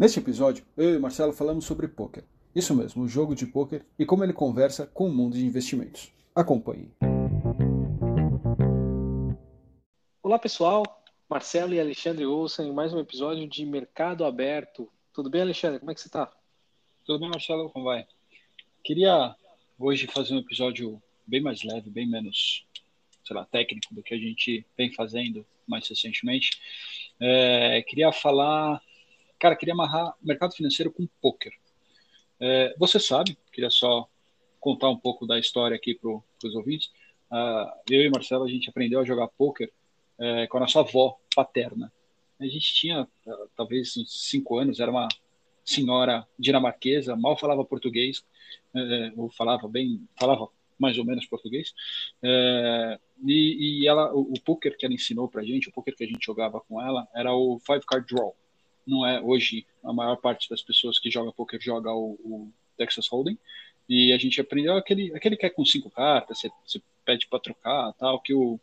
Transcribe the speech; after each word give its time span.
Neste 0.00 0.18
episódio, 0.18 0.64
eu 0.78 0.94
e 0.94 0.98
Marcelo 0.98 1.30
falamos 1.30 1.66
sobre 1.66 1.86
poker. 1.86 2.24
Isso 2.56 2.74
mesmo, 2.74 3.02
o 3.02 3.06
jogo 3.06 3.34
de 3.34 3.44
poker 3.44 3.84
e 3.98 4.06
como 4.06 4.24
ele 4.24 4.32
conversa 4.32 4.86
com 4.86 5.06
o 5.06 5.12
mundo 5.12 5.36
de 5.36 5.44
investimentos. 5.44 6.10
Acompanhe. 6.34 6.90
Olá 10.22 10.38
pessoal, 10.38 10.84
Marcelo 11.28 11.74
e 11.74 11.80
Alexandre 11.80 12.24
Olsen 12.24 12.68
em 12.68 12.72
mais 12.72 12.94
um 12.94 12.98
episódio 12.98 13.46
de 13.46 13.66
Mercado 13.66 14.24
Aberto. 14.24 14.90
Tudo 15.12 15.28
bem, 15.28 15.42
Alexandre? 15.42 15.80
Como 15.80 15.90
é 15.90 15.94
que 15.94 16.00
você 16.00 16.08
está? 16.08 16.32
Tudo 17.04 17.18
bem, 17.18 17.28
Marcelo? 17.28 17.68
Como 17.68 17.84
vai? 17.84 18.06
Queria 18.82 19.36
hoje 19.78 20.06
fazer 20.06 20.32
um 20.32 20.38
episódio 20.38 20.98
bem 21.26 21.42
mais 21.42 21.62
leve, 21.62 21.90
bem 21.90 22.08
menos, 22.08 22.64
sei 23.22 23.36
lá, 23.36 23.44
técnico 23.44 23.94
do 23.94 24.02
que 24.02 24.14
a 24.14 24.18
gente 24.18 24.64
vem 24.78 24.94
fazendo 24.94 25.44
mais 25.68 25.86
recentemente. 25.86 26.58
É, 27.20 27.82
queria 27.82 28.10
falar 28.12 28.80
cara, 29.40 29.56
queria 29.56 29.72
amarrar 29.72 30.14
mercado 30.22 30.54
financeiro 30.54 30.92
com 30.92 31.08
poker. 31.20 31.52
É, 32.38 32.74
você 32.78 33.00
sabe, 33.00 33.36
queria 33.50 33.70
só 33.70 34.06
contar 34.60 34.90
um 34.90 34.96
pouco 34.96 35.26
da 35.26 35.38
história 35.38 35.74
aqui 35.74 35.94
para 35.94 36.10
os 36.10 36.54
ouvintes. 36.54 36.88
Uh, 37.30 37.70
eu 37.90 38.02
e 38.02 38.10
Marcelo, 38.10 38.44
a 38.44 38.48
gente 38.48 38.68
aprendeu 38.68 39.00
a 39.00 39.04
jogar 39.04 39.28
poker 39.28 39.72
é, 40.18 40.46
com 40.46 40.58
a 40.58 40.60
nossa 40.60 40.80
avó 40.80 41.18
paterna. 41.34 41.90
A 42.38 42.44
gente 42.44 42.74
tinha 42.74 43.02
uh, 43.02 43.50
talvez 43.56 43.96
uns 43.96 44.28
cinco 44.28 44.58
anos, 44.58 44.78
era 44.78 44.90
uma 44.90 45.08
senhora 45.64 46.26
dinamarquesa, 46.38 47.16
mal 47.16 47.36
falava 47.38 47.64
português, 47.64 48.22
é, 48.74 49.12
ou 49.16 49.30
falava 49.30 49.66
bem, 49.68 50.06
falava 50.18 50.48
mais 50.78 50.98
ou 50.98 51.04
menos 51.04 51.24
português. 51.26 51.72
É, 52.22 52.98
e, 53.24 53.82
e, 53.82 53.86
ela, 53.86 54.12
o, 54.12 54.32
o 54.32 54.40
poker 54.44 54.76
que 54.76 54.84
ela 54.84 54.94
ensinou 54.94 55.28
para 55.28 55.40
a 55.40 55.44
gente, 55.44 55.68
o 55.68 55.72
poker 55.72 55.96
que 55.96 56.04
a 56.04 56.06
gente 56.06 56.24
jogava 56.24 56.60
com 56.60 56.82
ela, 56.82 57.08
era 57.14 57.32
o 57.32 57.58
five 57.60 57.84
card 57.86 58.06
draw 58.06 58.36
não 58.86 59.06
é 59.06 59.20
hoje 59.20 59.66
a 59.84 59.92
maior 59.92 60.16
parte 60.16 60.48
das 60.48 60.62
pessoas 60.62 60.98
que 60.98 61.10
joga 61.10 61.32
poker 61.32 61.60
joga 61.60 61.92
o, 61.92 62.18
o 62.24 62.52
Texas 62.76 63.06
Hold'em 63.08 63.38
e 63.88 64.12
a 64.12 64.18
gente 64.18 64.40
aprendeu 64.40 64.76
aquele 64.76 65.14
aquele 65.14 65.36
que 65.36 65.46
é 65.46 65.50
com 65.50 65.64
cinco 65.64 65.90
cartas 65.90 66.38
você, 66.38 66.50
você 66.66 66.82
pede 67.04 67.26
para 67.26 67.40
trocar 67.40 67.92
tal 67.94 68.20
que 68.20 68.34
o 68.34 68.58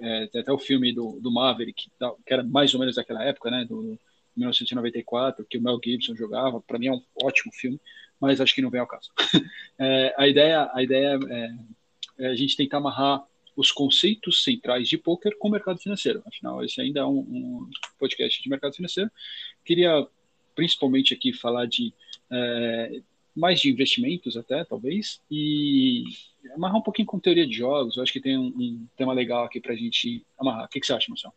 é, 0.00 0.26
tem 0.28 0.40
até 0.40 0.52
o 0.52 0.58
filme 0.58 0.92
do, 0.92 1.18
do 1.20 1.32
Maverick 1.32 1.90
que 2.26 2.34
era 2.34 2.42
mais 2.42 2.74
ou 2.74 2.80
menos 2.80 2.96
daquela 2.96 3.22
época 3.24 3.50
né 3.50 3.64
do 3.64 3.98
1994 4.36 5.44
que 5.48 5.58
o 5.58 5.62
Mel 5.62 5.80
Gibson 5.82 6.14
jogava 6.14 6.60
para 6.60 6.78
mim 6.78 6.88
é 6.88 6.92
um 6.92 7.02
ótimo 7.22 7.52
filme 7.52 7.80
mas 8.20 8.40
acho 8.40 8.54
que 8.54 8.62
não 8.62 8.70
vem 8.70 8.80
ao 8.80 8.86
caso 8.86 9.10
é, 9.78 10.14
a 10.16 10.26
ideia 10.26 10.70
a 10.72 10.82
ideia 10.82 11.18
é, 11.30 11.54
é 12.18 12.26
a 12.28 12.34
gente 12.34 12.56
tentar 12.56 12.78
amarrar 12.78 13.24
os 13.56 13.70
conceitos 13.70 14.42
centrais 14.42 14.88
de 14.88 14.98
poker 14.98 15.36
com 15.38 15.48
o 15.48 15.50
mercado 15.50 15.78
financeiro. 15.78 16.22
Afinal, 16.26 16.64
esse 16.64 16.80
ainda 16.80 17.00
é 17.00 17.04
um, 17.04 17.18
um 17.18 17.70
podcast 17.98 18.42
de 18.42 18.48
mercado 18.48 18.74
financeiro. 18.74 19.10
Queria 19.64 20.06
principalmente 20.54 21.12
aqui 21.14 21.32
falar 21.32 21.66
de 21.66 21.92
é, 22.30 23.00
mais 23.34 23.60
de 23.60 23.70
investimentos 23.70 24.36
até, 24.36 24.64
talvez, 24.64 25.20
e 25.30 26.04
amarrar 26.54 26.78
um 26.78 26.82
pouquinho 26.82 27.06
com 27.06 27.18
teoria 27.18 27.46
de 27.46 27.54
jogos. 27.54 27.96
Eu 27.96 28.02
acho 28.02 28.12
que 28.12 28.20
tem 28.20 28.38
um, 28.38 28.46
um 28.46 28.86
tema 28.96 29.12
legal 29.12 29.44
aqui 29.44 29.60
para 29.60 29.72
a 29.72 29.76
gente 29.76 30.24
amarrar. 30.38 30.66
O 30.66 30.68
que, 30.68 30.80
que 30.80 30.86
você 30.86 30.92
acha, 30.92 31.06
Marcelo? 31.08 31.34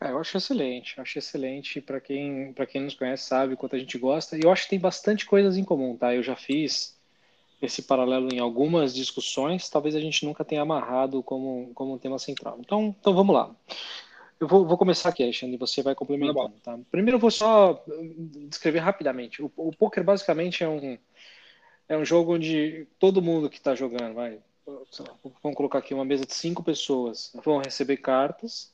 É, 0.00 0.12
eu 0.12 0.18
acho 0.18 0.36
excelente, 0.36 0.96
eu 0.96 1.02
acho 1.02 1.18
excelente 1.18 1.78
para 1.78 2.00
quem 2.00 2.54
para 2.54 2.64
quem 2.64 2.80
nos 2.80 2.94
conhece 2.94 3.24
sabe 3.24 3.54
quanto 3.54 3.76
a 3.76 3.78
gente 3.78 3.98
gosta. 3.98 4.36
E 4.36 4.40
eu 4.42 4.50
acho 4.50 4.64
que 4.64 4.70
tem 4.70 4.78
bastante 4.78 5.26
coisas 5.26 5.58
em 5.58 5.64
comum, 5.64 5.96
tá? 5.96 6.14
Eu 6.14 6.22
já 6.22 6.36
fiz 6.36 6.98
esse 7.60 7.82
paralelo 7.82 8.32
em 8.32 8.38
algumas 8.38 8.94
discussões, 8.94 9.68
talvez 9.68 9.94
a 9.94 10.00
gente 10.00 10.24
nunca 10.24 10.42
tenha 10.42 10.62
amarrado 10.62 11.22
como, 11.22 11.70
como 11.74 11.92
um 11.92 11.98
tema 11.98 12.18
central. 12.18 12.56
Então, 12.60 12.96
então 12.98 13.12
vamos 13.12 13.34
lá. 13.34 13.54
Eu 14.40 14.48
vou, 14.48 14.66
vou 14.66 14.78
começar 14.78 15.10
aqui, 15.10 15.22
Alexandre, 15.22 15.56
e 15.56 15.58
você 15.58 15.82
vai 15.82 15.94
complementando. 15.94 16.54
Tá? 16.62 16.78
Primeiro 16.90 17.16
eu 17.16 17.20
vou 17.20 17.30
só 17.30 17.84
descrever 18.48 18.78
rapidamente. 18.78 19.42
O, 19.42 19.52
o 19.54 19.70
poker 19.70 20.02
basicamente 20.02 20.64
é 20.64 20.68
um, 20.68 20.98
é 21.86 21.96
um 21.96 22.04
jogo 22.04 22.34
onde 22.34 22.88
todo 22.98 23.20
mundo 23.20 23.50
que 23.50 23.58
está 23.58 23.74
jogando, 23.74 24.14
vai, 24.14 24.38
vamos 25.42 25.56
colocar 25.56 25.80
aqui 25.80 25.92
uma 25.92 26.06
mesa 26.06 26.24
de 26.24 26.32
cinco 26.32 26.62
pessoas, 26.62 27.32
vão 27.44 27.58
receber 27.58 27.98
cartas 27.98 28.72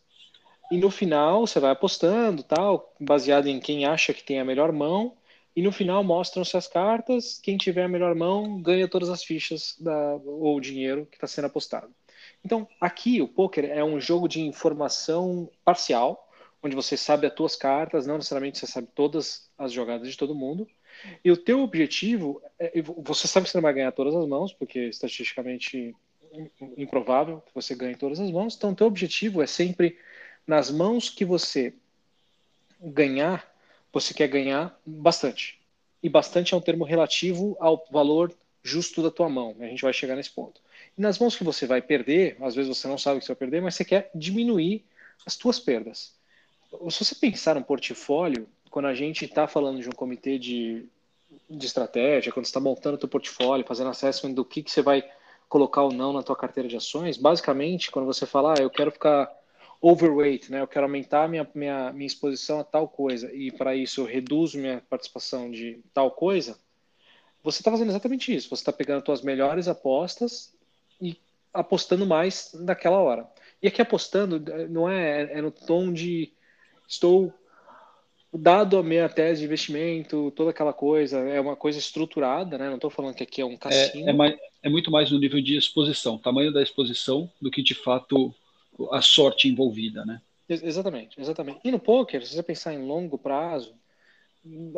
e 0.70 0.78
no 0.78 0.90
final 0.90 1.46
você 1.46 1.58
vai 1.58 1.70
apostando, 1.70 2.42
tal, 2.42 2.94
baseado 3.00 3.46
em 3.46 3.58
quem 3.60 3.86
acha 3.86 4.12
que 4.12 4.22
tem 4.22 4.38
a 4.38 4.44
melhor 4.44 4.70
mão 4.72 5.16
e 5.54 5.62
no 5.62 5.72
final 5.72 6.04
mostram-se 6.04 6.56
as 6.56 6.68
cartas. 6.68 7.40
Quem 7.42 7.56
tiver 7.56 7.84
a 7.84 7.88
melhor 7.88 8.14
mão 8.14 8.60
ganha 8.60 8.86
todas 8.86 9.08
as 9.08 9.24
fichas 9.24 9.74
da, 9.80 10.14
ou 10.24 10.56
o 10.56 10.60
dinheiro 10.60 11.06
que 11.06 11.16
está 11.16 11.26
sendo 11.26 11.46
apostado. 11.46 11.88
Então, 12.46 12.68
aqui 12.80 13.20
o 13.20 13.26
poker 13.26 13.64
é 13.64 13.82
um 13.82 14.00
jogo 14.00 14.28
de 14.28 14.40
informação 14.40 15.50
parcial, 15.64 16.30
onde 16.62 16.76
você 16.76 16.96
sabe 16.96 17.26
as 17.26 17.34
tuas 17.34 17.56
cartas, 17.56 18.06
não 18.06 18.18
necessariamente 18.18 18.56
você 18.56 18.68
sabe 18.68 18.86
todas 18.94 19.50
as 19.58 19.72
jogadas 19.72 20.08
de 20.08 20.16
todo 20.16 20.32
mundo. 20.32 20.64
E 21.24 21.30
o 21.32 21.36
teu 21.36 21.60
objetivo, 21.60 22.40
é, 22.56 22.72
você 22.98 23.26
sabe 23.26 23.46
que 23.46 23.50
você 23.50 23.58
não 23.58 23.62
vai 23.62 23.74
ganhar 23.74 23.90
todas 23.90 24.14
as 24.14 24.28
mãos, 24.28 24.52
porque 24.52 24.78
estatisticamente 24.78 25.92
improvável 26.76 27.42
que 27.44 27.52
você 27.52 27.74
ganhe 27.74 27.96
todas 27.96 28.20
as 28.20 28.30
mãos. 28.30 28.54
Então, 28.54 28.70
o 28.70 28.76
teu 28.76 28.86
objetivo 28.86 29.42
é 29.42 29.46
sempre 29.48 29.98
nas 30.46 30.70
mãos 30.70 31.10
que 31.10 31.24
você 31.24 31.74
ganhar, 32.80 33.44
você 33.92 34.14
quer 34.14 34.28
ganhar 34.28 34.80
bastante. 34.86 35.58
E 36.00 36.08
bastante 36.08 36.54
é 36.54 36.56
um 36.56 36.60
termo 36.60 36.84
relativo 36.84 37.56
ao 37.58 37.84
valor 37.90 38.32
justo 38.62 39.02
da 39.02 39.10
tua 39.10 39.28
mão. 39.28 39.56
A 39.58 39.66
gente 39.66 39.82
vai 39.82 39.92
chegar 39.92 40.14
nesse 40.14 40.30
ponto. 40.30 40.60
Nas 40.96 41.18
mãos 41.18 41.36
que 41.36 41.44
você 41.44 41.66
vai 41.66 41.82
perder, 41.82 42.36
às 42.40 42.54
vezes 42.54 42.76
você 42.76 42.88
não 42.88 42.96
sabe 42.96 43.20
que 43.20 43.26
você 43.26 43.32
vai 43.32 43.38
perder, 43.38 43.60
mas 43.60 43.74
você 43.74 43.84
quer 43.84 44.10
diminuir 44.14 44.84
as 45.26 45.36
tuas 45.36 45.60
perdas. 45.60 46.14
Se 46.90 47.04
você 47.04 47.14
pensar 47.14 47.56
um 47.56 47.62
portfólio, 47.62 48.48
quando 48.70 48.86
a 48.86 48.94
gente 48.94 49.24
está 49.24 49.46
falando 49.46 49.80
de 49.80 49.88
um 49.88 49.92
comitê 49.92 50.38
de, 50.38 50.86
de 51.48 51.66
estratégia, 51.66 52.32
quando 52.32 52.46
está 52.46 52.60
montando 52.60 52.96
o 52.96 52.98
teu 52.98 53.08
portfólio, 53.08 53.66
fazendo 53.66 53.90
assessment 53.90 54.32
do 54.32 54.44
que, 54.44 54.62
que 54.62 54.70
você 54.70 54.82
vai 54.82 55.04
colocar 55.48 55.82
ou 55.82 55.92
não 55.92 56.12
na 56.12 56.22
tua 56.22 56.36
carteira 56.36 56.68
de 56.68 56.76
ações, 56.76 57.16
basicamente, 57.16 57.90
quando 57.90 58.06
você 58.06 58.26
fala, 58.26 58.54
ah, 58.54 58.62
eu 58.62 58.70
quero 58.70 58.90
ficar 58.90 59.30
overweight, 59.80 60.50
né? 60.50 60.60
Eu 60.60 60.66
quero 60.66 60.86
aumentar 60.86 61.28
minha, 61.28 61.48
minha, 61.54 61.92
minha 61.92 62.06
exposição 62.06 62.58
a 62.58 62.64
tal 62.64 62.88
coisa 62.88 63.32
e 63.32 63.50
para 63.50 63.74
isso 63.74 64.00
eu 64.00 64.04
reduzo 64.04 64.58
minha 64.58 64.82
participação 64.88 65.50
de 65.50 65.80
tal 65.92 66.10
coisa. 66.10 66.58
Você 67.44 67.60
está 67.60 67.70
fazendo 67.70 67.90
exatamente 67.90 68.34
isso. 68.34 68.48
Você 68.48 68.62
está 68.62 68.72
pegando 68.72 68.98
as 68.98 69.04
suas 69.04 69.22
melhores 69.22 69.68
apostas 69.68 70.55
e 71.00 71.16
apostando 71.52 72.06
mais 72.06 72.50
naquela 72.54 72.98
hora. 72.98 73.26
E 73.62 73.68
aqui 73.68 73.80
apostando 73.80 74.42
não 74.68 74.88
é, 74.88 75.38
é 75.38 75.42
no 75.42 75.50
tom 75.50 75.92
de 75.92 76.32
estou 76.86 77.32
dado 78.32 78.76
a 78.76 78.82
minha 78.82 79.08
tese 79.08 79.40
de 79.40 79.46
investimento, 79.46 80.30
toda 80.36 80.50
aquela 80.50 80.72
coisa, 80.72 81.18
é 81.20 81.40
uma 81.40 81.56
coisa 81.56 81.78
estruturada, 81.78 82.58
né? 82.58 82.68
Não 82.68 82.74
estou 82.76 82.90
falando 82.90 83.14
que 83.14 83.22
aqui 83.22 83.40
é 83.40 83.44
um 83.44 83.56
cassino. 83.56 84.06
É, 84.06 84.10
é, 84.10 84.12
mais, 84.12 84.36
é 84.62 84.68
muito 84.68 84.90
mais 84.90 85.10
no 85.10 85.18
nível 85.18 85.40
de 85.40 85.56
exposição, 85.56 86.18
tamanho 86.18 86.52
da 86.52 86.62
exposição, 86.62 87.30
do 87.40 87.50
que 87.50 87.62
de 87.62 87.74
fato 87.74 88.34
a 88.92 89.00
sorte 89.00 89.48
envolvida, 89.48 90.04
né? 90.04 90.20
Exatamente, 90.48 91.20
exatamente. 91.20 91.60
E 91.64 91.70
no 91.70 91.78
poker, 91.78 92.24
se 92.24 92.34
você 92.34 92.42
pensar 92.42 92.74
em 92.74 92.86
longo 92.86 93.18
prazo, 93.18 93.74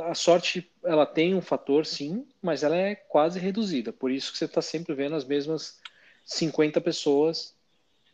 a 0.03 0.15
sorte 0.15 0.71
ela 0.83 1.05
tem 1.05 1.35
um 1.35 1.43
fator 1.43 1.85
sim, 1.85 2.27
mas 2.41 2.63
ela 2.63 2.77
é 2.77 2.95
quase 2.95 3.39
reduzida. 3.39 3.93
Por 3.93 4.11
isso 4.11 4.33
que 4.33 4.39
você 4.39 4.47
está 4.47 4.63
sempre 4.63 4.95
vendo 4.95 5.15
as 5.15 5.25
mesmas 5.25 5.79
50 6.29 6.79
pessoas 6.83 7.57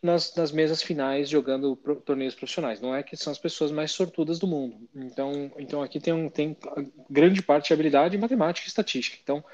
nas, 0.00 0.34
nas 0.36 0.52
mesas 0.52 0.80
finais 0.82 1.28
jogando 1.28 1.74
pro, 1.74 1.96
torneios 1.96 2.34
profissionais. 2.34 2.80
Não 2.80 2.94
é 2.94 3.02
que 3.02 3.16
são 3.16 3.32
as 3.32 3.38
pessoas 3.38 3.72
mais 3.72 3.90
sortudas 3.90 4.38
do 4.38 4.46
mundo. 4.46 4.76
Então, 4.94 5.50
então 5.58 5.82
aqui 5.82 5.98
tem, 5.98 6.14
um, 6.14 6.30
tem 6.30 6.56
grande 7.10 7.42
parte 7.42 7.68
de 7.68 7.72
habilidade 7.74 8.16
matemática 8.16 8.66
e 8.66 8.68
estatística. 8.68 9.18
Então, 9.22 9.44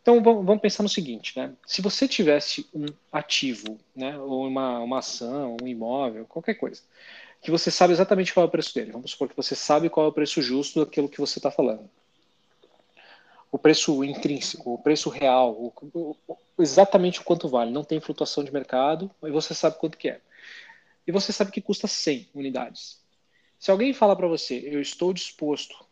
então 0.00 0.22
vamos 0.22 0.60
pensar 0.60 0.84
no 0.84 0.88
seguinte, 0.88 1.36
né? 1.36 1.52
Se 1.66 1.82
você 1.82 2.06
tivesse 2.06 2.68
um 2.72 2.86
ativo, 3.10 3.78
né, 3.94 4.16
ou 4.16 4.46
uma, 4.46 4.78
uma 4.78 5.00
ação, 5.00 5.56
um 5.60 5.66
imóvel, 5.66 6.24
qualquer 6.24 6.54
coisa, 6.54 6.80
que 7.42 7.50
você 7.50 7.70
sabe 7.70 7.92
exatamente 7.92 8.32
qual 8.32 8.44
é 8.44 8.48
o 8.48 8.50
preço 8.50 8.72
dele. 8.74 8.92
Vamos 8.92 9.10
supor 9.10 9.28
que 9.28 9.36
você 9.36 9.56
sabe 9.56 9.90
qual 9.90 10.06
é 10.06 10.08
o 10.08 10.12
preço 10.12 10.40
justo 10.40 10.84
daquilo 10.84 11.08
que 11.08 11.20
você 11.20 11.40
está 11.40 11.50
falando. 11.50 11.90
O 13.50 13.58
preço 13.58 14.04
intrínseco, 14.04 14.74
o 14.74 14.78
preço 14.78 15.08
real, 15.08 15.52
o, 15.52 16.16
exatamente 16.58 17.20
o 17.20 17.24
quanto 17.24 17.48
vale. 17.48 17.70
Não 17.70 17.84
tem 17.84 18.00
flutuação 18.00 18.44
de 18.44 18.52
mercado 18.52 19.10
e 19.22 19.30
você 19.30 19.54
sabe 19.54 19.78
quanto 19.78 19.96
que 19.96 20.08
é. 20.08 20.20
E 21.06 21.12
você 21.12 21.32
sabe 21.32 21.50
que 21.50 21.60
custa 21.60 21.86
100 21.86 22.28
unidades. 22.34 23.00
Se 23.58 23.70
alguém 23.70 23.92
falar 23.94 24.16
para 24.16 24.28
você, 24.28 24.62
eu 24.66 24.80
estou 24.80 25.12
disposto 25.12 25.88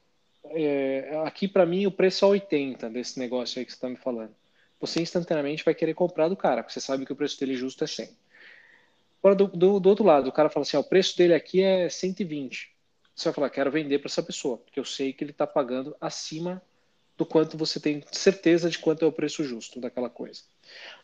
é, 0.50 1.22
aqui 1.24 1.48
para 1.48 1.66
mim 1.66 1.86
o 1.86 1.90
preço 1.90 2.24
é 2.24 2.28
80 2.28 2.90
desse 2.90 3.18
negócio 3.18 3.58
aí 3.58 3.64
que 3.64 3.72
você 3.72 3.76
está 3.76 3.88
me 3.88 3.96
falando. 3.96 4.34
Você 4.80 5.00
instantaneamente 5.00 5.64
vai 5.64 5.74
querer 5.74 5.94
comprar 5.94 6.28
do 6.28 6.36
cara, 6.36 6.62
porque 6.62 6.74
você 6.74 6.84
sabe 6.84 7.06
que 7.06 7.12
o 7.12 7.16
preço 7.16 7.38
dele 7.40 7.56
justo 7.56 7.82
é 7.82 7.86
100. 7.86 8.10
Agora, 9.18 9.34
do, 9.34 9.46
do, 9.48 9.80
do 9.80 9.88
outro 9.88 10.04
lado, 10.04 10.28
o 10.28 10.32
cara 10.32 10.50
fala 10.50 10.62
assim: 10.62 10.76
ó, 10.76 10.80
o 10.80 10.84
preço 10.84 11.16
dele 11.16 11.34
aqui 11.34 11.62
é 11.62 11.88
120. 11.88 12.70
Você 13.14 13.28
vai 13.28 13.34
falar: 13.34 13.50
quero 13.50 13.70
vender 13.70 13.98
para 13.98 14.08
essa 14.08 14.22
pessoa, 14.22 14.58
porque 14.58 14.78
eu 14.78 14.84
sei 14.84 15.12
que 15.12 15.24
ele 15.24 15.30
está 15.30 15.46
pagando 15.46 15.96
acima 16.00 16.62
do 17.16 17.24
quanto 17.24 17.56
você 17.56 17.80
tem 17.80 18.02
certeza 18.12 18.68
de 18.68 18.78
quanto 18.78 19.04
é 19.04 19.08
o 19.08 19.12
preço 19.12 19.42
justo 19.44 19.80
daquela 19.80 20.10
coisa. 20.10 20.42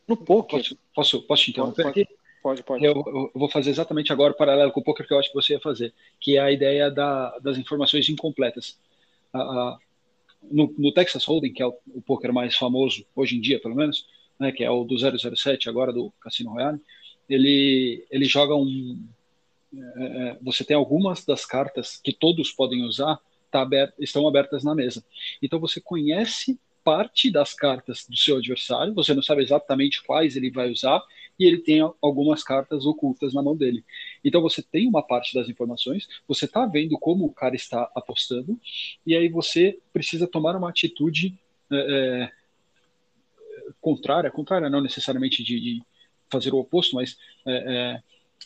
No 0.06 0.16
poker. 0.16 0.58
Posso, 0.58 0.78
posso, 0.94 1.22
posso 1.22 1.44
te 1.44 1.50
interromper 1.50 1.84
pode, 1.84 2.00
aqui? 2.02 2.14
Pode, 2.42 2.62
pode. 2.62 2.84
Eu, 2.84 2.94
eu, 3.06 3.30
vou 3.34 3.48
fazer 3.48 3.70
exatamente 3.70 4.12
agora 4.12 4.32
o 4.32 4.36
paralelo 4.36 4.72
com 4.72 4.80
o 4.80 4.84
poker 4.84 5.06
que 5.06 5.14
eu 5.14 5.18
acho 5.18 5.28
que 5.28 5.34
você 5.34 5.54
ia 5.54 5.60
fazer, 5.60 5.94
que 6.20 6.36
é 6.36 6.40
a 6.40 6.52
ideia 6.52 6.90
da, 6.90 7.38
das 7.38 7.56
informações 7.56 8.08
incompletas. 8.08 8.78
a, 9.32 9.38
a, 9.38 9.78
no, 10.50 10.74
no, 10.76 10.92
Texas 10.92 11.24
Hold'em, 11.24 11.52
que 11.52 11.62
é 11.62 11.66
o, 11.66 11.74
o 11.94 12.02
poker 12.02 12.32
mais 12.32 12.56
famoso 12.56 13.06
hoje 13.14 13.36
em 13.36 13.40
dia, 13.40 13.60
pelo 13.60 13.76
menos, 13.76 14.06
né, 14.38 14.50
que 14.50 14.64
é 14.64 14.70
o 14.70 14.84
do 14.84 14.96
007 14.98 15.68
agora 15.68 15.92
do 15.92 16.12
Cassino 16.20 16.50
Royale, 16.50 16.80
ele, 17.28 18.04
ele 18.10 18.24
joga 18.24 18.54
um. 18.54 19.00
É, 19.74 20.04
é, 20.04 20.38
você 20.42 20.64
tem 20.64 20.76
algumas 20.76 21.24
das 21.24 21.46
cartas 21.46 21.98
que 22.02 22.12
todos 22.12 22.50
podem 22.50 22.82
usar 22.82 23.18
tá 23.52 23.92
estão 23.98 24.26
abertas 24.26 24.64
na 24.64 24.74
mesa. 24.74 25.04
Então 25.40 25.60
você 25.60 25.80
conhece 25.80 26.58
parte 26.82 27.30
das 27.30 27.54
cartas 27.54 28.06
do 28.08 28.16
seu 28.16 28.38
adversário, 28.38 28.94
você 28.94 29.14
não 29.14 29.22
sabe 29.22 29.42
exatamente 29.42 30.02
quais 30.02 30.36
ele 30.36 30.50
vai 30.50 30.70
usar, 30.70 31.00
e 31.38 31.44
ele 31.44 31.58
tem 31.58 31.80
algumas 32.00 32.42
cartas 32.42 32.84
ocultas 32.86 33.32
na 33.32 33.42
mão 33.42 33.56
dele. 33.56 33.84
Então 34.24 34.42
você 34.42 34.62
tem 34.62 34.88
uma 34.88 35.02
parte 35.02 35.34
das 35.34 35.48
informações, 35.48 36.08
você 36.26 36.44
está 36.44 36.66
vendo 36.66 36.98
como 36.98 37.24
o 37.24 37.32
cara 37.32 37.54
está 37.54 37.90
apostando, 37.94 38.58
e 39.06 39.16
aí 39.16 39.28
você 39.28 39.78
precisa 39.92 40.26
tomar 40.26 40.56
uma 40.56 40.70
atitude 40.70 41.38
é, 41.70 41.76
é, 41.76 42.32
contrária, 43.80 44.30
contrária 44.30 44.68
não 44.68 44.80
necessariamente 44.80 45.42
de, 45.42 45.60
de 45.60 45.82
fazer 46.30 46.52
o 46.52 46.58
oposto, 46.58 46.96
mas 46.96 47.16
é, 47.46 47.52
é 47.52 48.02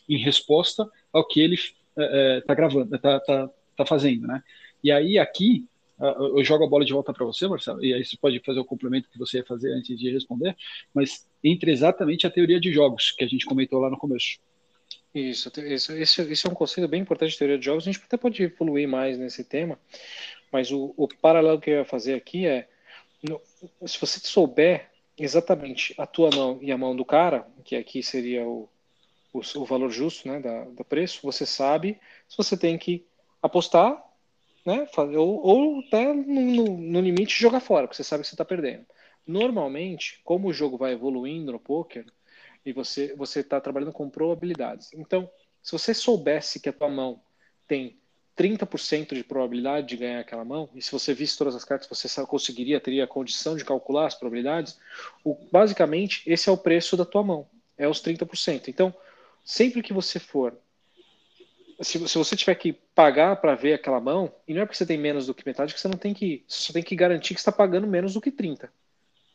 em 0.08 0.18
resposta 0.18 0.88
ao 1.12 1.26
que 1.26 1.40
ele 1.40 1.54
está 1.54 1.74
é, 1.96 2.42
é, 2.48 2.54
gravando, 2.54 2.94
está 2.94 3.18
tá, 3.20 3.50
tá 3.76 3.86
fazendo, 3.86 4.26
né? 4.26 4.42
E 4.82 4.90
aí 4.90 5.18
aqui 5.18 5.66
eu 5.98 6.44
jogo 6.44 6.64
a 6.64 6.68
bola 6.68 6.84
de 6.84 6.92
volta 6.92 7.12
para 7.12 7.24
você, 7.24 7.48
Marcelo, 7.48 7.82
e 7.82 7.94
aí 7.94 8.04
você 8.04 8.16
pode 8.18 8.38
fazer 8.40 8.60
o 8.60 8.64
complemento 8.64 9.08
que 9.08 9.18
você 9.18 9.38
ia 9.38 9.44
fazer 9.44 9.72
antes 9.72 9.98
de 9.98 10.10
responder, 10.10 10.54
mas 10.92 11.26
entre 11.42 11.72
exatamente 11.72 12.26
a 12.26 12.30
teoria 12.30 12.60
de 12.60 12.70
jogos 12.70 13.12
que 13.12 13.24
a 13.24 13.26
gente 13.26 13.46
comentou 13.46 13.80
lá 13.80 13.88
no 13.88 13.96
começo. 13.96 14.38
Isso, 15.14 15.50
isso 15.60 15.92
esse, 15.92 16.46
é 16.46 16.50
um 16.50 16.54
conceito 16.54 16.86
bem 16.86 17.00
importante 17.00 17.30
de 17.30 17.38
teoria 17.38 17.58
de 17.58 17.64
jogos. 17.64 17.84
A 17.88 17.90
gente 17.90 18.04
até 18.04 18.18
pode 18.18 18.42
evoluir 18.42 18.86
mais 18.86 19.16
nesse 19.18 19.42
tema, 19.42 19.80
mas 20.52 20.70
o, 20.70 20.92
o 20.96 21.08
paralelo 21.08 21.58
que 21.58 21.70
eu 21.70 21.76
ia 21.76 21.84
fazer 21.86 22.12
aqui 22.12 22.46
é: 22.46 22.68
no, 23.22 23.40
se 23.86 23.98
você 23.98 24.20
souber 24.20 24.90
exatamente 25.16 25.94
a 25.96 26.06
tua 26.06 26.28
mão 26.34 26.58
e 26.60 26.70
a 26.70 26.76
mão 26.76 26.94
do 26.94 27.04
cara, 27.04 27.46
que 27.64 27.74
aqui 27.74 28.02
seria 28.02 28.46
o, 28.46 28.68
o, 29.32 29.40
o 29.56 29.64
valor 29.64 29.90
justo 29.90 30.28
né, 30.28 30.38
da, 30.38 30.64
do 30.64 30.84
preço, 30.84 31.20
você 31.22 31.46
sabe 31.46 31.98
se 32.28 32.36
você 32.36 32.54
tem 32.54 32.76
que 32.76 33.06
apostar 33.40 34.04
né? 34.66 34.88
Ou, 35.16 35.46
ou 35.46 35.78
até 35.78 36.12
no, 36.12 36.76
no, 36.76 37.00
limite 37.00 37.40
jogar 37.40 37.60
fora, 37.60 37.86
porque 37.86 37.96
você 37.96 38.04
sabe 38.04 38.22
que 38.22 38.28
você 38.28 38.34
está 38.34 38.44
perdendo. 38.44 38.84
Normalmente, 39.24 40.20
como 40.24 40.48
o 40.48 40.52
jogo 40.52 40.76
vai 40.76 40.92
evoluindo 40.92 41.52
no 41.52 41.60
poker 41.60 42.04
e 42.64 42.72
você 42.72 43.14
você 43.14 43.40
está 43.40 43.60
trabalhando 43.60 43.92
com 43.92 44.10
probabilidades. 44.10 44.92
Então, 44.92 45.30
se 45.62 45.70
você 45.70 45.94
soubesse 45.94 46.58
que 46.58 46.68
a 46.68 46.72
tua 46.72 46.88
mão 46.88 47.20
tem 47.68 47.96
30% 48.36 49.14
de 49.14 49.24
probabilidade 49.24 49.86
de 49.86 49.96
ganhar 49.96 50.20
aquela 50.20 50.44
mão, 50.44 50.68
e 50.74 50.82
se 50.82 50.92
você 50.92 51.14
visse 51.14 51.38
todas 51.38 51.54
as 51.54 51.64
cartas, 51.64 51.88
você 51.88 52.26
conseguiria, 52.26 52.80
teria 52.80 53.04
a 53.04 53.08
condição 53.08 53.56
de 53.56 53.64
calcular 53.64 54.06
as 54.06 54.14
probabilidades, 54.14 54.78
o, 55.24 55.34
basicamente, 55.50 56.22
esse 56.26 56.48
é 56.48 56.52
o 56.52 56.58
preço 56.58 56.96
da 56.96 57.04
tua 57.04 57.22
mão, 57.22 57.48
é 57.78 57.88
os 57.88 58.02
30%. 58.02 58.68
Então, 58.68 58.94
sempre 59.44 59.82
que 59.82 59.92
você 59.92 60.18
for 60.18 60.58
se, 61.80 62.08
se 62.08 62.18
você 62.18 62.36
tiver 62.36 62.54
que 62.54 62.72
pagar 62.72 63.36
para 63.36 63.54
ver 63.54 63.74
aquela 63.74 64.00
mão, 64.00 64.32
e 64.46 64.54
não 64.54 64.62
é 64.62 64.64
porque 64.64 64.76
você 64.76 64.86
tem 64.86 64.98
menos 64.98 65.26
do 65.26 65.34
que 65.34 65.46
metade 65.46 65.74
que 65.74 65.80
você 65.80 65.88
não 65.88 65.98
tem 65.98 66.14
que. 66.14 66.44
Você 66.48 66.62
só 66.62 66.72
tem 66.72 66.82
que 66.82 66.96
garantir 66.96 67.34
que 67.34 67.40
está 67.40 67.52
pagando 67.52 67.86
menos 67.86 68.14
do 68.14 68.20
que 68.20 68.30
30%. 68.30 68.68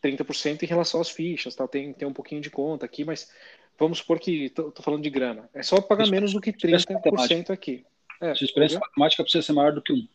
30% 0.04 0.64
em 0.64 0.66
relação 0.66 1.00
às 1.00 1.12
fichas, 1.12 1.56
tal. 1.56 1.68
Tem, 1.68 1.94
tem 1.94 2.08
um 2.08 2.14
pouquinho 2.14 2.42
de 2.42 2.50
conta 2.50 2.86
aqui, 2.86 3.06
mas 3.06 3.32
vamos 3.78 4.00
supor 4.00 4.20
que 4.20 4.46
estou 4.46 4.74
falando 4.82 5.04
de 5.04 5.10
grana. 5.12 5.48
É 5.54 5.62
só 5.62 5.80
pagar 5.80 6.04
isso, 6.04 6.12
menos 6.12 6.34
do 6.34 6.42
que 6.42 6.52
30% 6.52 7.52
aqui. 7.52 7.86
É, 8.20 8.34
Se 8.34 8.44
experiência 8.44 8.80
matemática 8.80 9.24
precisa 9.24 9.44
ser 9.44 9.54
maior 9.54 9.74
do 9.74 9.82
que 9.82 9.94
um. 9.94 10.08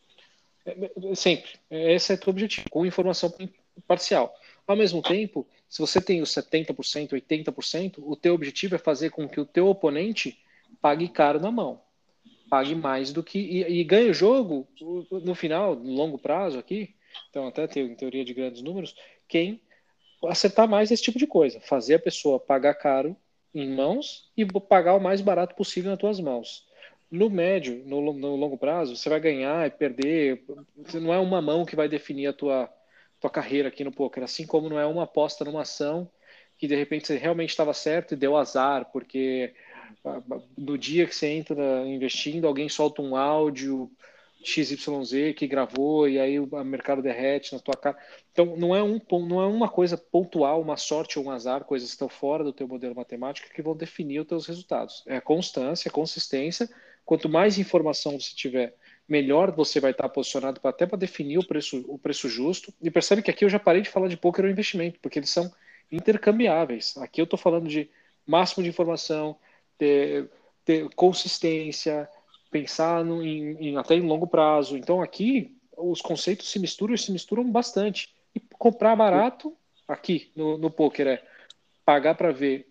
É, 0.65 0.91
é, 1.11 1.15
sempre. 1.15 1.51
Esse 1.71 2.13
é 2.13 2.19
o 2.27 2.31
objetivo, 2.31 2.69
com 2.69 2.85
informação 2.85 3.33
parcial. 3.87 4.35
Ao 4.67 4.75
mesmo 4.75 5.01
tempo, 5.01 5.47
se 5.69 5.79
você 5.79 6.01
tem 6.01 6.21
os 6.21 6.31
70%, 6.31 7.11
80%, 7.11 7.95
o 7.99 8.17
teu 8.17 8.35
objetivo 8.35 8.75
é 8.75 8.79
fazer 8.79 9.11
com 9.11 9.29
que 9.29 9.39
o 9.39 9.47
teu 9.47 9.69
oponente 9.69 10.37
pague 10.81 11.09
caro 11.09 11.39
na 11.39 11.53
mão 11.53 11.81
pague 12.49 12.75
mais 12.75 13.13
do 13.13 13.23
que. 13.23 13.39
E, 13.39 13.81
e 13.81 13.85
ganhe 13.85 14.11
o 14.11 14.15
jogo 14.15 14.67
no 15.11 15.35
final, 15.35 15.75
no 15.75 15.93
longo 15.93 16.19
prazo 16.19 16.59
aqui. 16.59 16.95
Então, 17.31 17.47
até 17.47 17.67
tem 17.67 17.85
em 17.85 17.95
teoria 17.95 18.25
de 18.25 18.35
grandes 18.35 18.63
números, 18.63 18.95
quem 19.29 19.61
acertar 20.25 20.69
mais 20.69 20.91
esse 20.91 21.03
tipo 21.03 21.19
de 21.19 21.27
coisa. 21.27 21.61
Fazer 21.61 21.95
a 21.95 21.99
pessoa 21.99 22.41
pagar 22.41 22.75
caro 22.75 23.17
em 23.55 23.75
mãos 23.75 24.31
e 24.37 24.45
pagar 24.45 24.95
o 24.95 25.01
mais 25.01 25.21
barato 25.21 25.55
possível 25.55 25.91
nas 25.91 26.01
tuas 26.01 26.21
mãos. 26.21 26.67
No 27.11 27.31
médio, 27.31 27.83
no, 27.87 28.13
no 28.13 28.37
longo 28.37 28.59
prazo, 28.59 28.97
você 28.97 29.09
vai 29.09 29.21
ganhar 29.21 29.67
e 29.67 29.71
perder. 29.71 30.45
Não 30.95 31.15
é 31.15 31.19
uma 31.19 31.41
mão 31.41 31.65
que 31.65 31.77
vai 31.77 31.89
definir 31.89 32.27
a 32.27 32.33
tua, 32.33 32.71
tua 33.21 33.31
carreira 33.31 33.69
aqui 33.69 33.85
no 33.85 33.93
poker, 33.93 34.25
assim 34.25 34.47
como 34.47 34.69
não 34.69 34.79
é 34.79 34.87
uma 34.87 35.05
aposta 35.05 35.45
numa 35.45 35.63
ação 35.63 36.11
que 36.59 36.67
de 36.67 36.75
repente 36.75 37.07
você 37.07 37.17
realmente 37.17 37.51
estava 37.51 37.73
certo 37.75 38.15
e 38.15 38.17
deu 38.17 38.37
azar, 38.37 38.87
porque 38.91 39.55
no 40.57 40.79
dia 40.79 41.07
que 41.07 41.15
você 41.15 41.29
entra 41.29 41.85
investindo, 41.87 42.47
alguém 42.47 42.69
solta 42.69 43.03
um 43.03 43.17
áudio 43.17 43.91
XYZ 44.47 45.35
que 45.35 45.47
gravou 45.47 46.09
e 46.09 46.21
aí 46.21 46.39
o 46.39 46.47
mercado 46.65 47.03
derrete 47.03 47.53
na 47.53 47.59
tua 47.59 47.75
cara. 47.75 47.99
Então 48.33 48.57
não 48.57 48.75
é 48.75 48.83
um 48.83 49.01
não 49.27 49.41
é 49.41 49.47
uma 49.47 49.69
coisa 49.69 49.97
pontual, 49.97 50.61
uma 50.61 50.77
sorte 50.77 51.19
ou 51.19 51.25
um 51.25 51.31
azar, 51.31 51.65
coisas 51.65 51.89
que 51.89 51.95
estão 51.95 52.09
fora 52.09 52.45
do 52.45 52.53
teu 52.53 52.69
modelo 52.69 52.95
matemático 52.95 53.53
que 53.53 53.63
vão 53.63 53.77
definir 53.77 54.21
os 54.21 54.27
teus 54.27 54.47
resultados. 54.47 55.03
É 55.07 55.17
a 55.17 55.21
constância, 55.21 55.89
a 55.89 55.93
consistência. 55.93 56.69
Quanto 57.05 57.29
mais 57.29 57.59
informação 57.59 58.19
você 58.19 58.35
tiver, 58.35 58.75
melhor 59.09 59.51
você 59.53 59.81
vai 59.81 59.91
estar 59.91 60.09
posicionado 60.09 60.61
para 60.61 60.71
até 60.71 60.87
para 60.87 60.99
definir 60.99 61.39
o 61.39 61.47
preço 61.47 61.85
o 61.89 61.99
preço 61.99 62.29
justo. 62.29 62.73
E 62.81 62.91
percebe 62.91 63.23
que 63.23 63.31
aqui 63.31 63.45
eu 63.45 63.49
já 63.49 63.59
parei 63.59 63.83
de 63.83 63.91
falar 63.91 64.09
de 64.09 64.17
poker 64.17 64.45
ou 64.45 64.51
investimento, 64.51 64.99
porque 65.01 65.19
eles 65.19 65.31
são 65.31 65.51
intercambiáveis. 65.91 66.97
Aqui 66.99 67.21
eu 67.21 67.25
estou 67.25 67.39
falando 67.39 67.69
de 67.69 67.91
máximo 68.27 68.63
de 68.63 68.71
informação, 68.71 69.37
ter, 69.79 70.31
ter 70.65 70.89
consistência, 70.95 72.09
pensar 72.51 73.05
no, 73.05 73.23
em, 73.23 73.69
em, 73.69 73.77
até 73.77 73.95
em 73.95 74.07
longo 74.07 74.27
prazo. 74.27 74.77
Então 74.77 75.03
aqui 75.03 75.57
os 75.77 76.01
conceitos 76.01 76.51
se 76.51 76.59
misturam 76.59 76.95
e 76.95 76.99
se 76.99 77.13
misturam 77.13 77.51
bastante. 77.51 78.15
E 78.35 78.41
comprar 78.59 78.97
barato 78.97 79.57
aqui 79.87 80.31
no, 80.35 80.59
no 80.59 80.71
poker 80.71 81.07
é 81.07 81.23
pagar 81.85 82.15
para 82.15 82.33
ver 82.33 82.69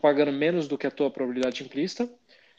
pagando 0.00 0.32
menos 0.32 0.68
do 0.68 0.78
que 0.78 0.86
a 0.86 0.90
tua 0.90 1.10
probabilidade 1.10 1.62
implícita 1.62 2.08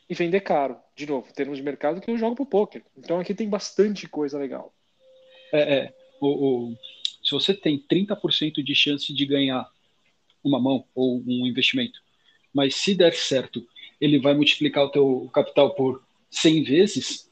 e 0.09 0.13
vender 0.13 0.41
caro, 0.41 0.77
de 0.95 1.05
novo, 1.05 1.31
termos 1.33 1.57
de 1.57 1.63
mercado 1.63 2.01
que 2.01 2.11
eu 2.11 2.17
jogo 2.17 2.35
pro 2.35 2.45
poker. 2.45 2.83
Então 2.97 3.19
aqui 3.19 3.33
tem 3.33 3.47
bastante 3.47 4.07
coisa 4.07 4.37
legal. 4.37 4.73
É, 5.53 5.77
é 5.77 5.93
o, 6.19 6.27
o, 6.71 6.77
se 7.23 7.31
você 7.31 7.53
tem 7.53 7.79
30% 7.79 8.61
de 8.61 8.75
chance 8.75 9.13
de 9.13 9.25
ganhar 9.25 9.69
uma 10.43 10.59
mão 10.59 10.85
ou 10.93 11.23
um 11.25 11.47
investimento 11.47 12.02
mas 12.53 12.75
se 12.75 12.93
der 12.93 13.13
certo, 13.13 13.65
ele 13.99 14.19
vai 14.19 14.33
multiplicar 14.33 14.85
o 14.85 14.89
teu 14.89 15.29
capital 15.33 15.73
por 15.75 16.03
100 16.29 16.63
vezes, 16.63 17.29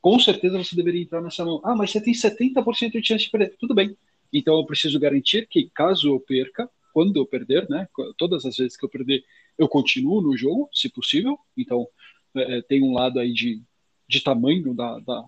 com 0.00 0.18
certeza 0.18 0.56
você 0.56 0.74
deveria 0.76 1.02
entrar 1.02 1.20
nessa 1.20 1.44
mão. 1.44 1.60
Ah, 1.64 1.74
mas 1.74 1.90
você 1.90 2.00
tem 2.00 2.14
70% 2.14 2.92
de 2.92 3.06
chance 3.06 3.24
de 3.24 3.30
perder. 3.30 3.56
Tudo 3.58 3.74
bem. 3.74 3.96
Então 4.32 4.56
eu 4.56 4.64
preciso 4.64 4.98
garantir 4.98 5.46
que 5.48 5.70
caso 5.74 6.08
eu 6.08 6.20
perca, 6.20 6.70
quando 6.92 7.16
eu 7.16 7.26
perder, 7.26 7.68
né, 7.68 7.88
todas 8.16 8.44
as 8.44 8.56
vezes 8.56 8.76
que 8.76 8.84
eu 8.84 8.88
perder, 8.88 9.24
eu 9.58 9.68
continuo 9.68 10.20
no 10.20 10.36
jogo, 10.36 10.68
se 10.72 10.88
possível. 10.88 11.38
Então 11.56 11.86
é, 12.34 12.58
é 12.58 12.62
tem 12.62 12.82
um 12.82 12.94
lado 12.94 13.18
aí 13.18 13.32
de, 13.32 13.60
de 14.08 14.20
tamanho 14.20 14.74
da, 14.74 14.98
da, 15.00 15.24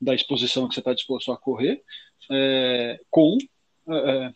da 0.00 0.14
exposição 0.14 0.68
que 0.68 0.74
você 0.74 0.80
está 0.80 0.94
disposto 0.94 1.32
a 1.32 1.36
correr, 1.36 1.82
é, 2.30 3.00
com 3.10 3.38
é, 3.88 3.96
é 3.96 4.32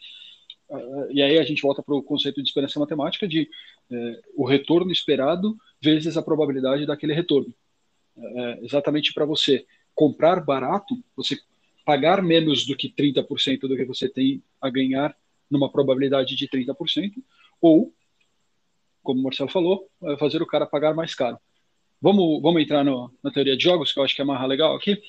e 1.11 1.23
aí 1.23 1.39
a 1.39 1.45
gente 1.45 1.63
volta 1.63 1.83
para 1.83 1.95
o 1.95 2.03
conceito 2.03 2.43
de 2.43 2.49
esperança 2.49 2.79
matemática 2.79 3.27
de 3.27 3.49
é, 3.91 4.21
o 4.35 4.47
retorno 4.47 4.93
esperado 4.93 5.57
vezes 5.81 6.17
a 6.17 6.23
probabilidade 6.23 6.87
daquele 6.87 7.15
retorno. 7.15 7.55
É, 8.17 8.59
exatamente 8.63 9.13
para 9.13 9.25
você 9.25 9.67
comprar 9.95 10.45
barato, 10.45 10.95
você 11.17 11.39
pagar 11.85 12.23
menos 12.23 12.67
do 12.67 12.77
que 12.77 12.89
30% 12.89 13.61
do 13.61 13.77
que 13.77 13.85
você 13.85 14.09
tem 14.09 14.43
a 14.61 14.69
ganhar 14.69 15.17
numa 15.51 15.71
probabilidade 15.71 16.37
de 16.37 16.49
30%, 16.49 17.15
ou, 17.61 17.93
como 19.03 19.21
o 19.21 19.23
Marcelo 19.23 19.51
falou, 19.51 19.89
é 20.05 20.17
fazer 20.19 20.43
o 20.43 20.47
cara 20.47 20.67
pagar 20.67 20.95
mais 20.95 21.15
caro. 21.15 21.39
Vamos, 22.01 22.43
vamos 22.43 22.63
entrar 22.63 22.85
no, 22.85 23.13
na 23.23 23.31
teoria 23.31 23.57
de 23.57 23.65
jogos, 23.65 23.93
que 23.93 23.99
eu 23.99 24.05
acho 24.05 24.15
que 24.15 24.23
é 24.23 24.25
mais 24.25 24.47
legal 24.47 24.77
aqui? 24.77 25.03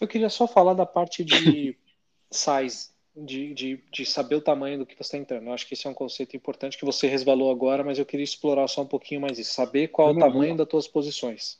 Eu 0.00 0.06
queria 0.06 0.30
só 0.30 0.46
falar 0.46 0.74
da 0.74 0.86
parte 0.86 1.24
de 1.24 1.76
size 2.30 2.93
de, 3.16 3.54
de, 3.54 3.80
de 3.92 4.06
saber 4.06 4.36
o 4.36 4.40
tamanho 4.40 4.78
do 4.78 4.86
que 4.86 4.94
você 4.94 5.02
está 5.02 5.18
entrando. 5.18 5.46
Eu 5.46 5.52
acho 5.52 5.66
que 5.66 5.74
esse 5.74 5.86
é 5.86 5.90
um 5.90 5.94
conceito 5.94 6.36
importante 6.36 6.76
que 6.76 6.84
você 6.84 7.06
resvalou 7.06 7.50
agora, 7.50 7.84
mas 7.84 7.98
eu 7.98 8.06
queria 8.06 8.24
explorar 8.24 8.66
só 8.68 8.82
um 8.82 8.86
pouquinho 8.86 9.20
mais 9.20 9.38
isso. 9.38 9.54
Saber 9.54 9.88
qual 9.88 10.08
é 10.08 10.12
o 10.12 10.18
tamanho 10.18 10.56
das 10.56 10.68
tuas 10.68 10.88
posições. 10.88 11.58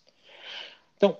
Então, 0.96 1.16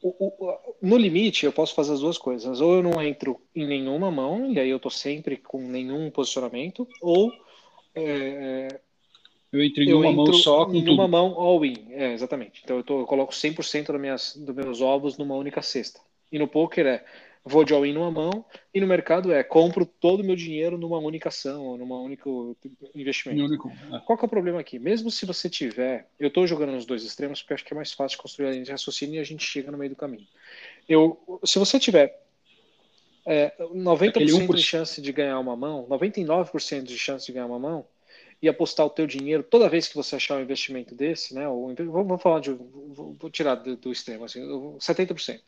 o, 0.00 0.08
o, 0.26 0.58
no 0.82 0.96
limite, 0.96 1.46
eu 1.46 1.52
posso 1.52 1.74
fazer 1.74 1.94
as 1.94 2.00
duas 2.00 2.18
coisas. 2.18 2.60
Ou 2.60 2.74
eu 2.74 2.82
não 2.82 3.02
entro 3.02 3.40
em 3.54 3.66
nenhuma 3.66 4.10
mão, 4.10 4.52
e 4.52 4.60
aí 4.60 4.68
eu 4.68 4.76
estou 4.76 4.90
sempre 4.90 5.36
com 5.36 5.60
nenhum 5.60 6.10
posicionamento, 6.10 6.86
ou 7.00 7.32
é, 7.94 8.80
eu 9.54 9.62
entro 9.62 9.84
em 9.84 9.88
eu 9.88 9.98
uma 9.98 10.08
entro 10.08 10.24
mão 10.24 10.32
só 10.32 10.66
com 10.66 10.74
em 10.74 10.84
tudo. 10.84 10.94
uma 10.94 11.06
mão 11.06 11.34
all-in. 11.38 11.86
É, 11.90 12.12
exatamente. 12.12 12.60
Então 12.64 12.76
eu, 12.76 12.82
tô, 12.82 13.00
eu 13.00 13.06
coloco 13.06 13.32
100% 13.32 13.92
das 13.92 14.00
minhas, 14.00 14.36
dos 14.36 14.54
meus 14.54 14.80
ovos 14.80 15.16
numa 15.16 15.36
única 15.36 15.62
cesta. 15.62 16.00
E 16.32 16.40
no 16.40 16.48
poker 16.48 16.84
é 16.86 17.04
vou 17.44 17.64
de 17.64 17.74
all-in 17.74 17.92
numa 17.92 18.10
mão, 18.10 18.44
e 18.72 18.80
no 18.80 18.86
mercado 18.86 19.32
é 19.32 19.42
compro 19.42 19.84
todo 19.84 20.20
o 20.20 20.24
meu 20.24 20.34
dinheiro 20.34 20.78
numa 20.78 20.98
única 20.98 21.28
ação, 21.28 21.66
ou 21.66 21.76
numa 21.76 22.00
único 22.00 22.56
investimento. 22.94 23.44
Único, 23.44 23.70
é. 23.92 24.00
Qual 24.00 24.16
que 24.16 24.24
é 24.24 24.26
o 24.26 24.30
problema 24.30 24.60
aqui? 24.60 24.78
Mesmo 24.78 25.10
se 25.10 25.26
você 25.26 25.50
tiver, 25.50 26.08
eu 26.18 26.28
estou 26.28 26.46
jogando 26.46 26.72
nos 26.72 26.86
dois 26.86 27.04
extremos 27.04 27.42
porque 27.42 27.54
acho 27.54 27.64
que 27.64 27.74
é 27.74 27.76
mais 27.76 27.92
fácil 27.92 28.18
construir 28.18 28.46
a 28.46 28.50
linha 28.52 28.64
de 28.64 28.70
raciocínio 28.70 29.16
e 29.16 29.18
a 29.18 29.24
gente 29.24 29.44
chega 29.44 29.70
no 29.70 29.76
meio 29.76 29.90
do 29.90 29.96
caminho. 29.96 30.26
Eu, 30.88 31.40
se 31.44 31.58
você 31.58 31.78
tiver 31.78 32.18
é, 33.26 33.52
90% 33.60 34.54
de 34.54 34.62
chance 34.62 35.02
de 35.02 35.12
ganhar 35.12 35.38
uma 35.38 35.54
mão, 35.54 35.86
99% 35.88 36.84
de 36.84 36.98
chance 36.98 37.26
de 37.26 37.32
ganhar 37.32 37.46
uma 37.46 37.58
mão, 37.58 37.86
e 38.44 38.48
apostar 38.48 38.84
o 38.84 38.90
teu 38.90 39.06
dinheiro 39.06 39.42
toda 39.42 39.70
vez 39.70 39.88
que 39.88 39.94
você 39.94 40.16
achar 40.16 40.36
um 40.36 40.42
investimento 40.42 40.94
desse, 40.94 41.34
né? 41.34 41.48
Ou, 41.48 41.74
vamos 41.74 42.20
falar 42.20 42.40
de. 42.40 42.50
Vou, 42.50 43.16
vou 43.18 43.30
tirar 43.30 43.54
do, 43.54 43.74
do, 43.74 43.90
extremo, 43.90 44.24
assim, 44.24 44.42
70%. 44.78 45.40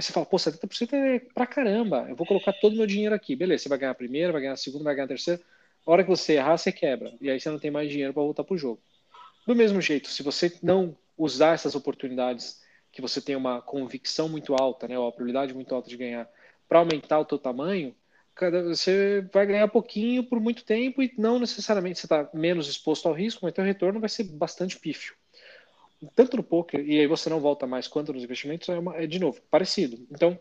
Aí 0.00 0.02
você 0.02 0.14
fala, 0.14 0.24
pô, 0.24 0.38
70% 0.38 0.94
é 0.94 1.18
pra 1.18 1.46
caramba, 1.46 2.06
eu 2.08 2.16
vou 2.16 2.26
colocar 2.26 2.54
todo 2.54 2.72
o 2.72 2.76
meu 2.76 2.86
dinheiro 2.86 3.14
aqui. 3.14 3.36
Beleza, 3.36 3.64
você 3.64 3.68
vai 3.68 3.76
ganhar 3.76 3.92
a 3.92 3.94
primeira, 3.94 4.32
vai 4.32 4.40
ganhar 4.40 4.54
a 4.54 4.56
segunda, 4.56 4.84
vai 4.84 4.94
ganhar 4.94 5.04
a 5.04 5.08
terceira. 5.08 5.42
A 5.86 5.90
hora 5.90 6.02
que 6.02 6.08
você 6.08 6.36
errar, 6.36 6.56
você 6.56 6.72
quebra. 6.72 7.12
E 7.20 7.28
aí 7.28 7.38
você 7.38 7.50
não 7.50 7.58
tem 7.58 7.70
mais 7.70 7.90
dinheiro 7.90 8.14
para 8.14 8.22
voltar 8.22 8.42
pro 8.42 8.56
jogo. 8.56 8.80
Do 9.46 9.54
mesmo 9.54 9.78
jeito, 9.78 10.08
se 10.08 10.22
você 10.22 10.58
não 10.62 10.96
usar 11.18 11.52
essas 11.52 11.74
oportunidades 11.74 12.62
que 12.90 13.02
você 13.02 13.20
tem 13.20 13.36
uma 13.36 13.60
convicção 13.60 14.26
muito 14.26 14.54
alta, 14.54 14.88
né, 14.88 14.98
ou 14.98 15.06
a 15.06 15.12
probabilidade 15.12 15.52
muito 15.52 15.74
alta 15.74 15.90
de 15.90 15.98
ganhar, 15.98 16.26
para 16.66 16.78
aumentar 16.78 17.18
o 17.18 17.26
teu 17.26 17.38
tamanho, 17.38 17.94
você 18.68 19.20
vai 19.30 19.44
ganhar 19.44 19.68
pouquinho 19.68 20.24
por 20.24 20.40
muito 20.40 20.64
tempo 20.64 21.02
e 21.02 21.12
não 21.18 21.38
necessariamente 21.38 22.00
você 22.00 22.06
está 22.06 22.26
menos 22.32 22.70
exposto 22.70 23.06
ao 23.06 23.12
risco, 23.12 23.40
mas 23.42 23.52
teu 23.52 23.64
retorno 23.64 24.00
vai 24.00 24.08
ser 24.08 24.24
bastante 24.24 24.78
pífio. 24.78 25.14
Tanto 26.14 26.36
no 26.36 26.42
poker, 26.42 26.80
e 26.80 26.98
aí 26.98 27.06
você 27.06 27.28
não 27.28 27.40
volta 27.40 27.66
mais 27.66 27.86
quanto 27.86 28.12
nos 28.12 28.24
investimentos, 28.24 28.68
é, 28.68 28.78
uma, 28.78 28.96
é 28.96 29.06
de 29.06 29.18
novo, 29.18 29.40
parecido. 29.50 29.98
Então, 30.10 30.38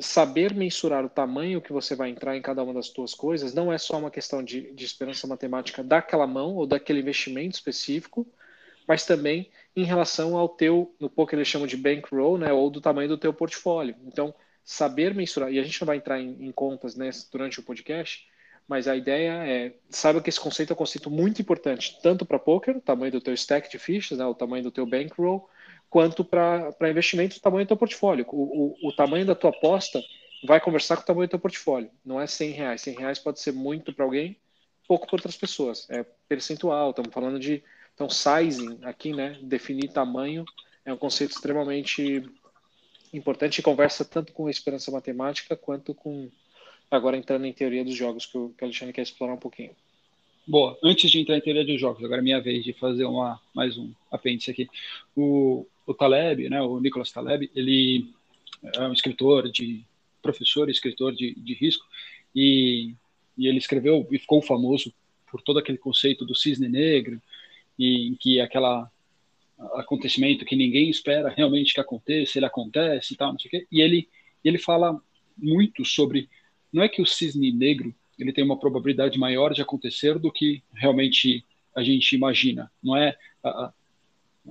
saber 0.00 0.54
mensurar 0.54 1.04
o 1.04 1.08
tamanho 1.10 1.60
que 1.60 1.72
você 1.72 1.94
vai 1.94 2.08
entrar 2.08 2.36
em 2.36 2.42
cada 2.42 2.62
uma 2.62 2.72
das 2.72 2.86
suas 2.86 3.14
coisas 3.14 3.52
não 3.52 3.72
é 3.72 3.78
só 3.78 3.98
uma 3.98 4.10
questão 4.10 4.42
de, 4.42 4.72
de 4.72 4.84
esperança 4.84 5.26
matemática 5.26 5.82
daquela 5.82 6.26
mão 6.26 6.54
ou 6.54 6.66
daquele 6.66 7.00
investimento 7.00 7.56
específico, 7.56 8.26
mas 8.86 9.04
também 9.04 9.50
em 9.76 9.84
relação 9.84 10.36
ao 10.36 10.48
teu, 10.48 10.94
no 10.98 11.10
poker 11.10 11.38
eles 11.38 11.48
chamam 11.48 11.66
de 11.66 11.76
bankroll, 11.76 12.38
né, 12.38 12.52
ou 12.52 12.70
do 12.70 12.80
tamanho 12.80 13.08
do 13.08 13.18
teu 13.18 13.32
portfólio. 13.32 13.94
Então, 14.06 14.34
saber 14.64 15.14
mensurar, 15.14 15.52
e 15.52 15.58
a 15.58 15.62
gente 15.62 15.80
não 15.80 15.86
vai 15.86 15.98
entrar 15.98 16.20
em, 16.20 16.46
em 16.46 16.52
contas 16.52 16.94
né, 16.94 17.10
durante 17.30 17.60
o 17.60 17.62
podcast, 17.62 18.26
mas 18.68 18.86
a 18.86 18.94
ideia 18.94 19.32
é, 19.46 19.72
saiba 19.88 20.20
que 20.20 20.28
esse 20.28 20.38
conceito 20.38 20.72
é 20.72 20.74
um 20.74 20.76
conceito 20.76 21.10
muito 21.10 21.40
importante, 21.40 21.98
tanto 22.02 22.26
para 22.26 22.38
poker, 22.38 22.76
o 22.76 22.80
tamanho 22.82 23.10
do 23.10 23.20
teu 23.20 23.32
stack 23.32 23.70
de 23.70 23.78
fichas, 23.78 24.18
né, 24.18 24.26
o 24.26 24.34
tamanho 24.34 24.62
do 24.62 24.70
teu 24.70 24.84
bankroll, 24.84 25.48
quanto 25.88 26.22
para 26.22 26.90
investimento, 26.90 27.38
o 27.38 27.40
tamanho 27.40 27.64
do 27.64 27.68
teu 27.68 27.76
portfólio. 27.78 28.26
O, 28.28 28.76
o, 28.84 28.88
o, 28.88 28.92
tamanho 28.92 29.24
da 29.24 29.34
tua 29.34 29.48
aposta 29.48 30.02
vai 30.46 30.60
conversar 30.60 30.96
com 30.96 31.02
o 31.02 31.06
tamanho 31.06 31.26
do 31.26 31.30
teu 31.30 31.38
portfólio. 31.38 31.90
Não 32.04 32.20
é 32.20 32.26
100 32.26 32.50
reais. 32.50 32.82
100 32.82 32.98
reais 32.98 33.18
pode 33.18 33.40
ser 33.40 33.52
muito 33.52 33.90
para 33.90 34.04
alguém, 34.04 34.36
pouco 34.86 35.06
para 35.06 35.16
outras 35.16 35.36
pessoas. 35.36 35.88
É 35.88 36.04
percentual, 36.28 36.90
estamos 36.90 37.12
falando 37.12 37.40
de... 37.40 37.64
Então, 37.94 38.08
sizing 38.08 38.78
aqui, 38.82 39.12
né, 39.12 39.38
definir 39.42 39.88
tamanho, 39.88 40.44
é 40.84 40.92
um 40.92 40.96
conceito 40.96 41.32
extremamente 41.32 42.22
importante 43.12 43.58
e 43.58 43.62
conversa 43.62 44.04
tanto 44.04 44.32
com 44.32 44.46
a 44.46 44.50
esperança 44.50 44.90
matemática 44.90 45.56
quanto 45.56 45.94
com 45.94 46.30
agora 46.90 47.16
entrando 47.16 47.46
em 47.46 47.52
teoria 47.52 47.84
dos 47.84 47.94
jogos 47.94 48.26
que 48.26 48.36
o, 48.36 48.54
Alexandre 48.60 48.92
quer 48.92 49.02
explorar 49.02 49.34
um 49.34 49.38
pouquinho. 49.38 49.70
Boa, 50.46 50.78
antes 50.82 51.10
de 51.10 51.20
entrar 51.20 51.36
em 51.36 51.40
teoria 51.40 51.64
dos 51.64 51.78
jogos, 51.78 52.02
agora 52.02 52.20
é 52.20 52.24
minha 52.24 52.40
vez 52.40 52.64
de 52.64 52.72
fazer 52.72 53.04
uma, 53.04 53.40
mais 53.54 53.76
um 53.76 53.92
apêndice 54.10 54.50
aqui. 54.50 54.68
O, 55.14 55.66
o 55.86 55.92
Taleb, 55.92 56.48
né, 56.48 56.60
o 56.62 56.80
Nicolas 56.80 57.12
Taleb, 57.12 57.50
ele 57.54 58.10
é 58.74 58.80
um 58.82 58.92
escritor 58.92 59.50
de 59.50 59.84
professor, 60.22 60.70
escritor 60.70 61.14
de, 61.14 61.34
de 61.34 61.54
risco, 61.54 61.84
e, 62.34 62.94
e 63.36 63.46
ele 63.46 63.58
escreveu 63.58 64.06
e 64.10 64.18
ficou 64.18 64.40
famoso 64.40 64.92
por 65.30 65.42
todo 65.42 65.58
aquele 65.58 65.78
conceito 65.78 66.24
do 66.24 66.34
cisne 66.34 66.68
negro, 66.68 67.20
e 67.78 68.08
em 68.08 68.14
que 68.14 68.40
aquela 68.40 68.90
acontecimento 69.74 70.44
que 70.44 70.54
ninguém 70.54 70.88
espera 70.88 71.28
realmente 71.28 71.74
que 71.74 71.80
aconteça, 71.80 72.38
ele 72.38 72.46
acontece 72.46 73.14
e 73.14 73.16
tal, 73.16 73.32
não 73.32 73.38
sei 73.38 73.48
o 73.48 73.50
quê. 73.50 73.66
E 73.70 73.80
ele, 73.80 74.08
ele 74.44 74.58
fala 74.58 75.00
muito 75.36 75.84
sobre, 75.84 76.28
não 76.72 76.82
é 76.82 76.88
que 76.88 77.02
o 77.02 77.06
cisne 77.06 77.52
negro 77.52 77.94
ele 78.18 78.32
tem 78.32 78.44
uma 78.44 78.58
probabilidade 78.58 79.18
maior 79.18 79.54
de 79.54 79.62
acontecer 79.62 80.18
do 80.18 80.32
que 80.32 80.62
realmente 80.74 81.44
a 81.74 81.82
gente 81.82 82.16
imagina. 82.16 82.70
Não 82.82 82.96
é 82.96 83.16
a, 83.42 83.48
a, 83.48 83.72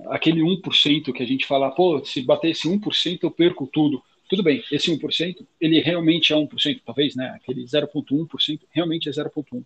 aquele 0.06 0.40
1% 0.40 1.12
que 1.12 1.22
a 1.22 1.26
gente 1.26 1.46
fala, 1.46 1.70
pô, 1.70 2.02
se 2.04 2.22
bater 2.22 2.50
esse 2.50 2.66
1% 2.66 3.18
eu 3.22 3.30
perco 3.30 3.66
tudo. 3.66 4.02
Tudo 4.28 4.42
bem, 4.42 4.62
esse 4.70 4.90
1%, 4.90 5.46
ele 5.60 5.80
realmente 5.80 6.32
é 6.32 6.36
1%, 6.36 6.82
talvez, 6.84 7.16
né? 7.16 7.28
Aquele 7.30 7.64
0,1% 7.64 8.60
realmente 8.70 9.08
é 9.08 9.12
0,1%. 9.12 9.64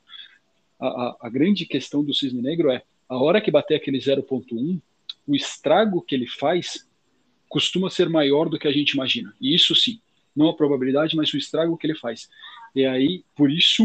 A, 0.80 0.87
a, 0.87 1.16
a 1.23 1.28
grande 1.28 1.66
questão 1.66 2.04
do 2.04 2.14
cisne 2.14 2.40
negro 2.40 2.71
é, 2.71 2.82
a 3.09 3.16
hora 3.16 3.40
que 3.40 3.50
bater 3.50 3.76
aquele 3.76 3.99
0,1%, 3.99 4.80
o 5.26 5.37
estrago 5.37 6.02
que 6.02 6.14
ele 6.14 6.26
faz 6.26 6.88
costuma 7.49 7.90
ser 7.90 8.09
maior 8.09 8.49
do 8.49 8.59
que 8.59 8.66
a 8.66 8.73
gente 8.73 8.92
imagina. 8.92 9.35
E 9.40 9.54
isso 9.54 9.75
sim, 9.75 10.00
não 10.35 10.49
a 10.49 10.57
probabilidade, 10.57 11.17
mas 11.17 11.33
o 11.33 11.37
estrago 11.37 11.77
que 11.77 11.87
ele 11.87 11.95
faz. 11.95 12.29
E 12.75 12.85
aí, 12.87 13.25
por 13.37 13.51
isso, 13.51 13.85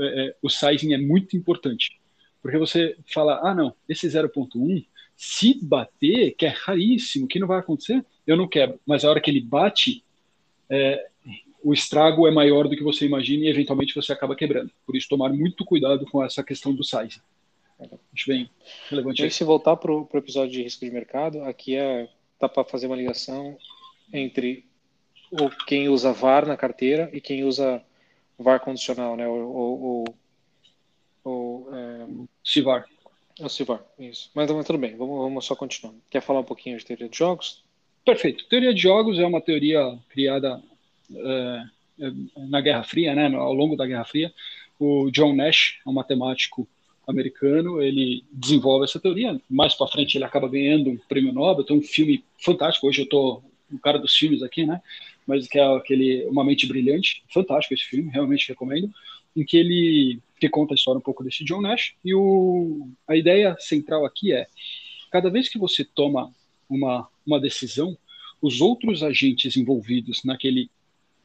é, 0.00 0.26
é 0.26 0.36
o 0.42 0.48
sizing 0.48 0.92
é 0.92 0.98
muito 0.98 1.36
importante. 1.36 2.00
Porque 2.40 2.58
você 2.58 2.96
fala, 3.12 3.40
ah, 3.42 3.54
não, 3.54 3.74
esse 3.88 4.06
0.1, 4.06 4.84
se 5.16 5.58
bater, 5.62 6.32
que 6.32 6.44
é 6.44 6.48
raríssimo, 6.48 7.26
que 7.26 7.38
não 7.38 7.48
vai 7.48 7.58
acontecer, 7.58 8.04
eu 8.26 8.36
não 8.36 8.48
quebro. 8.48 8.78
Mas 8.86 9.04
a 9.04 9.10
hora 9.10 9.20
que 9.20 9.30
ele 9.30 9.40
bate, 9.40 10.04
é, 10.68 11.06
o 11.62 11.72
estrago 11.72 12.26
é 12.26 12.30
maior 12.30 12.68
do 12.68 12.76
que 12.76 12.82
você 12.82 13.06
imagina 13.06 13.44
e 13.44 13.48
eventualmente 13.48 13.94
você 13.94 14.12
acaba 14.12 14.36
quebrando. 14.36 14.70
Por 14.86 14.94
isso, 14.94 15.08
tomar 15.08 15.32
muito 15.32 15.64
cuidado 15.64 16.04
com 16.06 16.22
essa 16.22 16.42
questão 16.44 16.74
do 16.74 16.84
sizing. 16.84 17.20
Acho 17.80 18.28
bem 18.28 18.50
relevante. 18.88 19.24
E 19.24 19.30
se 19.30 19.42
voltar 19.42 19.76
para 19.76 19.92
o 19.92 20.08
episódio 20.14 20.52
de 20.52 20.62
risco 20.62 20.84
de 20.84 20.90
mercado, 20.90 21.42
aqui 21.42 21.76
é 21.76 22.08
dá 22.40 22.48
para 22.48 22.64
fazer 22.64 22.86
uma 22.86 22.96
ligação 22.96 23.56
entre 24.12 24.64
o 25.30 25.50
quem 25.66 25.88
usa 25.88 26.12
VAR 26.12 26.46
na 26.46 26.56
carteira 26.56 27.10
e 27.12 27.20
quem 27.20 27.44
usa 27.44 27.82
VAR 28.38 28.60
condicional, 28.60 29.16
né? 29.16 29.26
O, 29.26 30.04
o, 31.24 31.30
o, 31.30 31.68
é... 31.72 32.06
CIVAR. 32.44 32.84
O 33.40 33.48
CIVAR, 33.48 33.82
isso. 33.98 34.30
Mas, 34.34 34.50
mas 34.50 34.66
tudo 34.66 34.78
bem, 34.78 34.96
vamos, 34.96 35.18
vamos 35.18 35.44
só 35.44 35.56
continuar. 35.56 35.94
Quer 36.10 36.20
falar 36.20 36.40
um 36.40 36.44
pouquinho 36.44 36.78
de 36.78 36.84
teoria 36.84 37.08
de 37.08 37.16
jogos? 37.16 37.64
Perfeito. 38.04 38.46
Teoria 38.48 38.74
de 38.74 38.80
jogos 38.80 39.18
é 39.18 39.26
uma 39.26 39.40
teoria 39.40 39.98
criada 40.10 40.62
é, 41.10 41.64
na 42.36 42.60
Guerra 42.60 42.84
Fria, 42.84 43.14
né? 43.14 43.34
Ao 43.34 43.52
longo 43.52 43.76
da 43.76 43.86
Guerra 43.86 44.04
Fria. 44.04 44.32
O 44.78 45.10
John 45.10 45.34
Nash, 45.34 45.80
um 45.86 45.92
matemático 45.92 46.68
americano, 47.06 47.82
ele 47.82 48.24
desenvolve 48.30 48.84
essa 48.84 49.00
teoria. 49.00 49.40
Mais 49.48 49.74
para 49.74 49.86
frente 49.88 50.16
ele 50.16 50.24
acaba 50.24 50.48
ganhando 50.48 50.90
um 50.90 50.98
prêmio 51.08 51.32
Nobel. 51.32 51.64
Tem 51.64 51.76
um 51.76 51.82
filme 51.82 52.24
fantástico. 52.38 52.86
Hoje 52.86 53.02
eu 53.02 53.08
tô 53.08 53.42
o 53.72 53.78
cara 53.78 53.98
dos 53.98 54.14
filmes 54.14 54.42
aqui, 54.42 54.66
né? 54.66 54.80
Mas 55.26 55.46
que 55.48 55.58
é 55.58 55.76
aquele 55.76 56.24
Uma 56.26 56.44
Mente 56.44 56.66
Brilhante, 56.66 57.24
fantástico 57.32 57.74
esse 57.74 57.84
filme, 57.84 58.10
realmente 58.10 58.48
recomendo, 58.48 58.90
em 59.36 59.44
que 59.44 59.56
ele 59.56 60.20
que 60.38 60.48
conta 60.48 60.74
a 60.74 60.76
história 60.76 60.98
um 60.98 61.02
pouco 61.02 61.24
desse 61.24 61.44
John 61.44 61.60
Nash. 61.60 61.94
E 62.04 62.14
o, 62.14 62.88
a 63.08 63.16
ideia 63.16 63.56
central 63.58 64.04
aqui 64.04 64.32
é: 64.32 64.46
cada 65.10 65.30
vez 65.30 65.48
que 65.48 65.58
você 65.58 65.84
toma 65.84 66.32
uma, 66.68 67.08
uma 67.26 67.40
decisão, 67.40 67.96
os 68.40 68.60
outros 68.60 69.02
agentes 69.02 69.56
envolvidos 69.56 70.22
naquele 70.24 70.70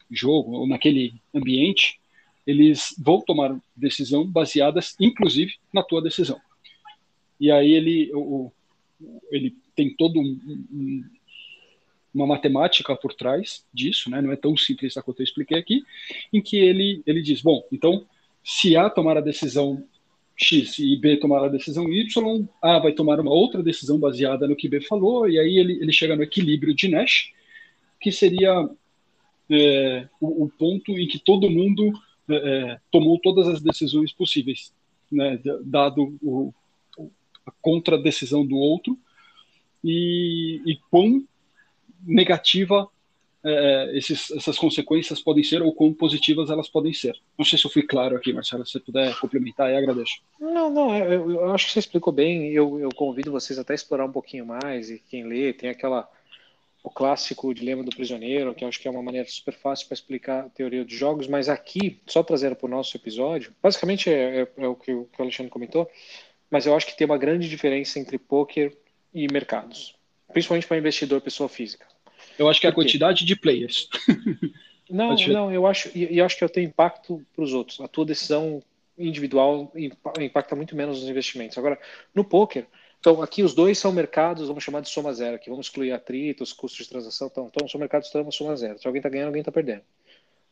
jogo 0.09 0.53
ou 0.53 0.67
naquele 0.67 1.13
ambiente 1.33 1.99
eles 2.49 2.95
vão 2.97 3.21
tomar 3.21 3.55
decisão 3.75 4.25
baseadas, 4.25 4.95
inclusive, 4.99 5.53
na 5.71 5.83
tua 5.83 6.01
decisão. 6.01 6.41
E 7.39 7.51
aí 7.51 7.71
ele, 7.71 8.11
o, 8.11 8.51
ele 9.29 9.55
tem 9.75 9.93
todo 9.93 10.19
um, 10.19 10.39
um, 10.71 11.05
uma 12.13 12.25
matemática 12.25 12.95
por 12.95 13.13
trás 13.13 13.63
disso, 13.73 14.09
né? 14.09 14.21
não 14.21 14.31
é 14.31 14.35
tão 14.35 14.55
simples 14.57 14.95
quanto 14.95 15.19
eu 15.19 15.23
expliquei 15.23 15.57
aqui, 15.57 15.83
em 16.33 16.41
que 16.41 16.57
ele, 16.57 17.01
ele 17.05 17.21
diz, 17.21 17.41
bom, 17.41 17.63
então, 17.71 18.05
se 18.43 18.75
A 18.75 18.89
tomar 18.89 19.17
a 19.17 19.21
decisão 19.21 19.83
X 20.35 20.79
e 20.79 20.95
B 20.95 21.17
tomar 21.17 21.43
a 21.43 21.49
decisão 21.49 21.91
Y, 21.91 22.47
A 22.61 22.79
vai 22.79 22.93
tomar 22.93 23.19
uma 23.19 23.31
outra 23.31 23.61
decisão 23.61 23.99
baseada 23.99 24.47
no 24.47 24.55
que 24.55 24.69
B 24.69 24.79
falou, 24.81 25.29
e 25.29 25.37
aí 25.37 25.57
ele, 25.57 25.73
ele 25.73 25.91
chega 25.91 26.15
no 26.15 26.23
equilíbrio 26.23 26.73
de 26.73 26.87
Nash, 26.87 27.31
que 27.99 28.11
seria 28.11 28.69
é, 29.49 30.07
o, 30.19 30.45
o 30.45 30.49
ponto 30.49 30.97
em 30.97 31.07
que 31.07 31.19
todo 31.19 31.49
mundo 31.49 31.91
é, 32.29 32.35
é, 32.35 32.79
tomou 32.89 33.19
todas 33.19 33.47
as 33.47 33.61
decisões 33.61 34.13
possíveis, 34.13 34.73
né, 35.11 35.39
dado 35.63 36.17
o, 36.21 36.53
a 37.45 37.51
contradecisão 37.61 38.45
do 38.45 38.55
outro, 38.55 38.97
e, 39.83 40.61
e 40.65 40.77
quão 40.89 41.23
negativa 42.05 42.87
é, 43.43 43.91
esses, 43.97 44.31
essas 44.31 44.57
consequências 44.57 45.21
podem 45.21 45.43
ser 45.43 45.61
ou 45.61 45.73
quão 45.73 45.93
positivas 45.93 46.49
elas 46.49 46.67
podem 46.67 46.93
ser. 46.93 47.15
Não 47.37 47.45
sei 47.45 47.57
se 47.57 47.65
eu 47.65 47.71
fui 47.71 47.83
claro 47.83 48.15
aqui, 48.15 48.33
Marcelo, 48.33 48.65
se 48.65 48.73
você 48.73 48.79
puder 48.79 49.17
complementar, 49.19 49.71
eu 49.71 49.77
agradeço. 49.77 50.21
Não, 50.39 50.69
não, 50.69 50.95
eu, 50.95 51.31
eu 51.31 51.53
acho 51.53 51.67
que 51.67 51.73
você 51.73 51.79
explicou 51.79 52.11
bem, 52.11 52.51
eu, 52.51 52.79
eu 52.79 52.89
convido 52.89 53.31
vocês 53.31 53.57
até 53.57 53.73
a 53.73 53.75
explorar 53.75 54.05
um 54.05 54.11
pouquinho 54.11 54.45
mais, 54.45 54.89
e 54.89 54.99
quem 55.09 55.23
lê 55.23 55.53
tem 55.53 55.69
aquela 55.69 56.09
o 56.81 56.89
clássico 56.89 57.53
dilema 57.53 57.83
do 57.83 57.95
prisioneiro, 57.95 58.55
que 58.55 58.63
acho 58.63 58.79
que 58.79 58.87
é 58.87 58.91
uma 58.91 59.03
maneira 59.03 59.27
super 59.27 59.53
fácil 59.53 59.87
para 59.87 59.95
explicar 59.95 60.45
a 60.45 60.49
teoria 60.49 60.85
de 60.85 60.95
jogos, 60.95 61.27
mas 61.27 61.49
aqui, 61.49 61.99
só 62.07 62.23
trazendo 62.23 62.55
para 62.55 62.67
o 62.67 62.69
nosso 62.69 62.95
episódio, 62.95 63.53
basicamente 63.61 64.09
é, 64.09 64.41
é, 64.41 64.47
é 64.57 64.67
o, 64.67 64.75
que, 64.75 64.93
o 64.93 65.09
Alexandre 65.17 65.51
comentou, 65.51 65.89
mas 66.49 66.65
eu 66.65 66.75
acho 66.75 66.87
que 66.87 66.97
tem 66.97 67.05
uma 67.05 67.17
grande 67.17 67.49
diferença 67.49 67.99
entre 67.99 68.17
poker 68.17 68.75
e 69.13 69.27
mercados, 69.31 69.95
principalmente 70.31 70.67
para 70.67 70.77
investidor 70.77 71.21
pessoa 71.21 71.49
física. 71.49 71.85
Eu 72.37 72.47
acho 72.49 72.59
que 72.59 72.67
é 72.67 72.69
a 72.69 72.73
quantidade 72.73 73.25
de 73.25 73.35
players. 73.35 73.89
Não, 74.89 75.15
não, 75.15 75.53
eu 75.53 75.67
acho, 75.67 75.95
e 75.95 76.17
eu 76.17 76.25
acho 76.25 76.35
que 76.35 76.43
eu 76.43 76.49
tenho 76.49 76.67
impacto 76.67 77.23
para 77.35 77.43
os 77.43 77.53
outros. 77.53 77.79
A 77.79 77.87
tua 77.87 78.03
decisão 78.03 78.59
individual 78.97 79.71
impacta 80.19 80.55
muito 80.55 80.75
menos 80.75 80.99
nos 80.99 81.07
investimentos. 81.07 81.59
Agora, 81.59 81.79
no 82.11 82.23
poker, 82.23 82.65
então, 82.99 83.21
aqui 83.21 83.43
os 83.43 83.53
dois 83.53 83.77
são 83.77 83.93
mercados, 83.93 84.47
vamos 84.47 84.63
chamar 84.63 84.81
de 84.81 84.89
soma 84.89 85.13
zero, 85.13 85.35
aqui 85.35 85.49
vamos 85.49 85.67
excluir 85.67 85.93
atritos, 85.93 86.51
custos 86.51 86.85
de 86.85 86.89
transação, 86.89 87.29
então, 87.31 87.49
então 87.53 87.67
são 87.67 87.79
mercados 87.79 88.09
que 88.09 88.31
soma 88.31 88.55
zero. 88.57 88.77
Se 88.77 88.87
alguém 88.87 88.99
está 88.99 89.09
ganhando, 89.09 89.27
alguém 89.27 89.41
está 89.41 89.51
perdendo. 89.51 89.83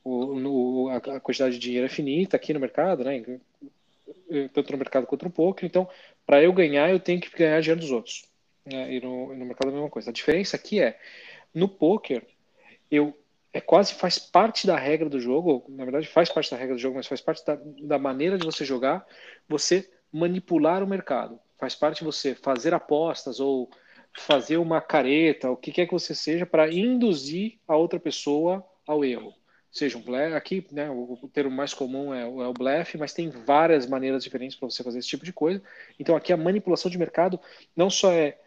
O, 0.03 0.39
no, 0.39 0.89
a, 0.89 1.19
quantidade 1.19 1.55
de 1.55 1.59
dinheiro 1.59 1.85
é 1.85 1.89
finita 1.89 2.37
aqui 2.37 2.53
no 2.53 2.59
mercado, 2.59 3.03
né? 3.03 3.21
Tanto 4.53 4.71
no 4.71 4.77
mercado 4.77 5.05
quanto 5.05 5.25
no 5.25 5.31
poker. 5.31 5.67
Então, 5.67 5.89
para 6.25 6.41
eu 6.41 6.53
ganhar, 6.53 6.89
eu 6.89 6.99
tenho 6.99 7.19
que 7.19 7.29
ganhar 7.37 7.59
dinheiro 7.59 7.81
dos 7.81 7.91
outros. 7.91 8.23
Né? 8.71 8.93
E 8.93 9.01
no, 9.01 9.33
no 9.35 9.45
mercado 9.45 9.69
é 9.69 9.71
a 9.71 9.75
mesma 9.75 9.89
coisa. 9.89 10.09
A 10.09 10.13
diferença 10.13 10.55
aqui 10.55 10.81
é, 10.81 10.99
no 11.53 11.67
poker, 11.67 12.25
eu 12.89 13.17
é 13.53 13.61
quase 13.61 13.93
faz 13.93 14.19
parte 14.19 14.67
da 14.67 14.77
regra 14.77 15.09
do 15.09 15.19
jogo, 15.19 15.65
na 15.69 15.83
verdade 15.83 16.05
faz 16.07 16.29
parte 16.29 16.51
da 16.51 16.57
regra 16.57 16.75
do 16.75 16.81
jogo, 16.81 16.95
mas 16.95 17.07
faz 17.07 17.21
parte 17.21 17.43
da, 17.45 17.57
da 17.83 17.97
maneira 17.97 18.37
de 18.37 18.45
você 18.45 18.63
jogar, 18.63 19.05
você 19.47 19.89
manipular 20.11 20.83
o 20.83 20.87
mercado 20.87 21.39
faz 21.57 21.75
parte 21.75 21.99
de 21.99 22.05
você 22.05 22.35
fazer 22.35 22.73
apostas 22.73 23.39
ou 23.39 23.69
fazer 24.15 24.57
uma 24.57 24.81
careta, 24.81 25.49
o 25.49 25.57
que 25.57 25.71
quer 25.71 25.85
que 25.85 25.93
você 25.93 26.15
seja, 26.15 26.45
para 26.45 26.71
induzir 26.71 27.59
a 27.67 27.75
outra 27.75 27.99
pessoa 27.99 28.65
ao 28.85 29.03
erro. 29.03 29.33
Seja 29.71 29.97
um 29.97 30.01
blefe, 30.01 30.35
aqui 30.35 30.65
né, 30.71 30.89
o 30.89 31.29
termo 31.31 31.51
mais 31.51 31.73
comum 31.73 32.13
é, 32.13 32.21
é 32.21 32.25
o 32.25 32.53
blefe, 32.53 32.97
mas 32.97 33.13
tem 33.13 33.29
várias 33.29 33.85
maneiras 33.85 34.23
diferentes 34.23 34.57
para 34.57 34.69
você 34.69 34.83
fazer 34.83 34.99
esse 34.99 35.07
tipo 35.07 35.25
de 35.25 35.33
coisa. 35.33 35.61
Então 35.99 36.15
aqui 36.15 36.31
a 36.33 36.37
manipulação 36.37 36.89
de 36.89 36.97
mercado 36.97 37.39
não 37.75 37.89
só 37.89 38.11
é 38.11 38.39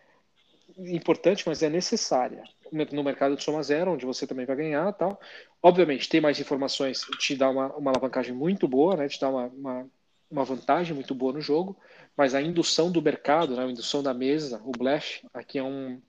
importante, 0.87 1.45
mas 1.47 1.63
é 1.63 1.69
necessária 1.69 2.43
no 2.73 3.03
mercado 3.03 3.37
de 3.37 3.43
soma 3.43 3.63
zero, 3.63 3.93
onde 3.93 4.07
você 4.07 4.27
também 4.27 4.47
vai 4.47 4.57
ganhar 4.57 4.93
tal. 4.93 5.21
Obviamente, 5.63 6.09
ter 6.09 6.21
mais 6.21 6.39
informações 6.39 7.01
te 7.19 7.35
dá 7.35 7.51
uma, 7.51 7.75
uma 7.75 7.91
alavancagem 7.91 8.33
muito 8.33 8.69
boa, 8.69 8.97
né? 8.97 9.09
te 9.09 9.21
dá 9.21 9.29
uma, 9.29 9.47
uma, 9.47 9.91
uma 10.31 10.45
vantagem 10.45 10.95
muito 10.95 11.15
boa 11.15 11.33
no 11.33 11.41
jogo, 11.41 11.77
mas 12.17 12.35
a 12.35 12.41
indução 12.41 12.91
do 12.91 13.03
mercado, 13.03 13.57
né, 13.57 13.65
a 13.65 13.69
indução 13.71 14.03
da 14.03 14.15
mesa, 14.15 14.61
o 14.65 14.71
blefe, 14.71 15.27
aqui 15.35 15.59
é 15.59 15.63
um, 15.63 16.01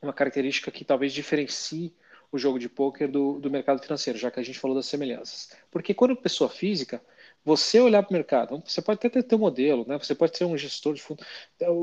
uma 0.00 0.12
característica 0.12 0.70
que 0.70 0.84
talvez 0.84 1.12
diferencie 1.12 1.94
o 2.30 2.38
jogo 2.38 2.58
de 2.58 2.68
pôquer 2.68 3.08
do, 3.08 3.38
do 3.38 3.50
mercado 3.50 3.82
financeiro, 3.82 4.18
já 4.18 4.30
que 4.30 4.40
a 4.40 4.42
gente 4.42 4.58
falou 4.58 4.74
das 4.74 4.86
semelhanças. 4.86 5.50
Porque 5.70 5.92
quando 5.92 6.16
pessoa 6.16 6.48
física, 6.48 7.02
você 7.44 7.78
olhar 7.80 8.02
para 8.02 8.10
o 8.10 8.14
mercado, 8.14 8.62
você 8.64 8.80
pode 8.80 9.06
até 9.06 9.22
ter 9.22 9.34
um 9.34 9.38
modelo, 9.38 9.84
né? 9.86 9.98
você 9.98 10.14
pode 10.14 10.36
ser 10.36 10.44
um 10.44 10.56
gestor 10.56 10.94
de 10.94 11.02
fundo, 11.02 11.24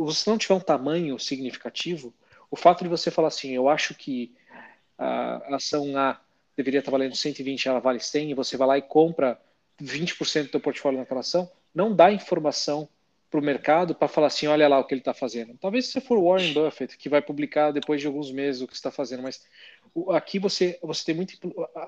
você 0.05 0.29
não 0.29 0.37
tiver 0.37 0.55
um 0.55 0.59
tamanho 0.59 1.19
significativo, 1.19 2.13
o 2.51 2.55
fato 2.55 2.83
de 2.83 2.89
você 2.89 3.11
falar 3.11 3.27
assim, 3.29 3.51
eu 3.51 3.69
acho 3.69 3.93
que 3.95 4.33
a 4.97 5.55
ação 5.55 5.97
A 5.97 6.19
deveria 6.57 6.79
estar 6.79 6.91
valendo 6.91 7.15
120, 7.15 7.69
ela 7.69 7.79
vale 7.79 7.99
100, 7.99 8.31
e 8.31 8.33
você 8.33 8.57
vai 8.57 8.67
lá 8.67 8.77
e 8.77 8.81
compra 8.81 9.39
20% 9.81 10.45
do 10.45 10.51
seu 10.51 10.59
portfólio 10.59 10.99
naquela 10.99 11.21
ação, 11.21 11.49
não 11.73 11.95
dá 11.95 12.11
informação 12.11 12.89
para 13.29 13.39
o 13.39 13.43
mercado 13.43 13.93
para 13.93 14.07
falar 14.07 14.27
assim, 14.27 14.47
olha 14.47 14.67
lá 14.67 14.79
o 14.79 14.83
que 14.83 14.93
ele 14.93 15.01
está 15.01 15.13
fazendo. 15.13 15.55
Talvez 15.59 15.87
se 15.87 16.01
for 16.01 16.19
Warren 16.21 16.51
Buffett, 16.51 16.97
que 16.97 17.07
vai 17.07 17.21
publicar 17.21 17.71
depois 17.71 18.01
de 18.01 18.07
alguns 18.07 18.31
meses 18.31 18.61
o 18.61 18.67
que 18.67 18.73
está 18.73 18.89
fazendo, 18.89 19.21
mas 19.21 19.45
aqui 20.09 20.39
você, 20.39 20.79
você 20.81 21.05
tem 21.05 21.15
muito. 21.15 21.37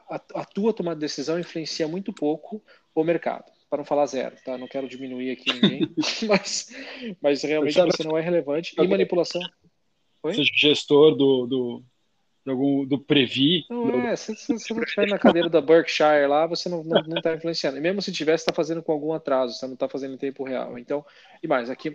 A, 0.08 0.22
a, 0.36 0.46
tua 0.46 0.72
tomada 0.72 0.96
de 0.96 1.02
decisão 1.02 1.40
influencia 1.40 1.88
muito 1.88 2.14
pouco 2.14 2.64
o 2.94 3.04
mercado, 3.04 3.52
para 3.70 3.80
não 3.80 3.86
falar 3.86 4.06
zero, 4.06 4.36
tá? 4.46 4.58
Não 4.58 4.68
quero 4.68 4.88
diminuir 4.88 5.32
aqui 5.32 5.52
ninguém, 5.52 5.90
mas, 6.30 6.76
mas 7.20 7.44
realmente 7.44 7.74
você 7.74 8.04
não 8.04 8.18
é 8.18 8.22
relevante. 8.22 8.76
E 8.78 8.88
manipulação. 8.88 9.42
Oi? 10.24 10.34
Seja 10.34 10.52
gestor 10.54 11.16
do, 11.16 11.48
do, 11.48 11.84
algum, 12.48 12.86
do 12.86 13.00
Previ. 13.00 13.66
Não 13.70 13.92
do... 13.92 13.98
é, 14.00 14.16
se, 14.16 14.36
se, 14.36 14.54
você 14.54 14.74
não 14.74 14.84
estiver 14.84 15.08
na 15.08 15.20
cadeira 15.20 15.50
da 15.50 15.62
Berkshire 15.62 16.28
lá, 16.28 16.46
você 16.46 16.70
não 16.70 16.82
está 16.82 17.02
não, 17.02 17.16
não 17.16 17.22
tá 17.22 17.36
influenciando. 17.36 17.78
E 17.78 17.82
mesmo 17.82 18.02
se 18.02 18.12
tivesse, 18.12 18.44
está 18.44 18.54
fazendo 18.54 18.84
com 18.84 18.92
algum 18.92 19.14
atraso, 19.14 19.56
você 19.56 19.66
não 19.66 19.74
está 19.74 19.88
fazendo 19.88 20.14
em 20.14 20.18
tempo 20.18 20.44
real. 20.44 20.78
Então, 20.78 21.06
e 21.42 21.48
mais, 21.48 21.70
aqui 21.70 21.92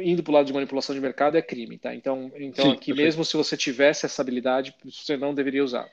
indo 0.00 0.22
para 0.22 0.30
o 0.30 0.34
lado 0.34 0.46
de 0.46 0.52
manipulação 0.52 0.94
de 0.94 1.00
mercado 1.00 1.36
é 1.36 1.42
crime, 1.42 1.78
tá? 1.78 1.94
Então, 1.94 2.30
então 2.36 2.64
Sim, 2.64 2.72
aqui 2.72 2.86
perfeito. 2.86 2.96
mesmo 2.96 3.24
se 3.24 3.36
você 3.36 3.56
tivesse 3.56 4.06
essa 4.06 4.22
habilidade, 4.22 4.74
você 4.84 5.16
não 5.16 5.34
deveria 5.34 5.64
usar. 5.64 5.88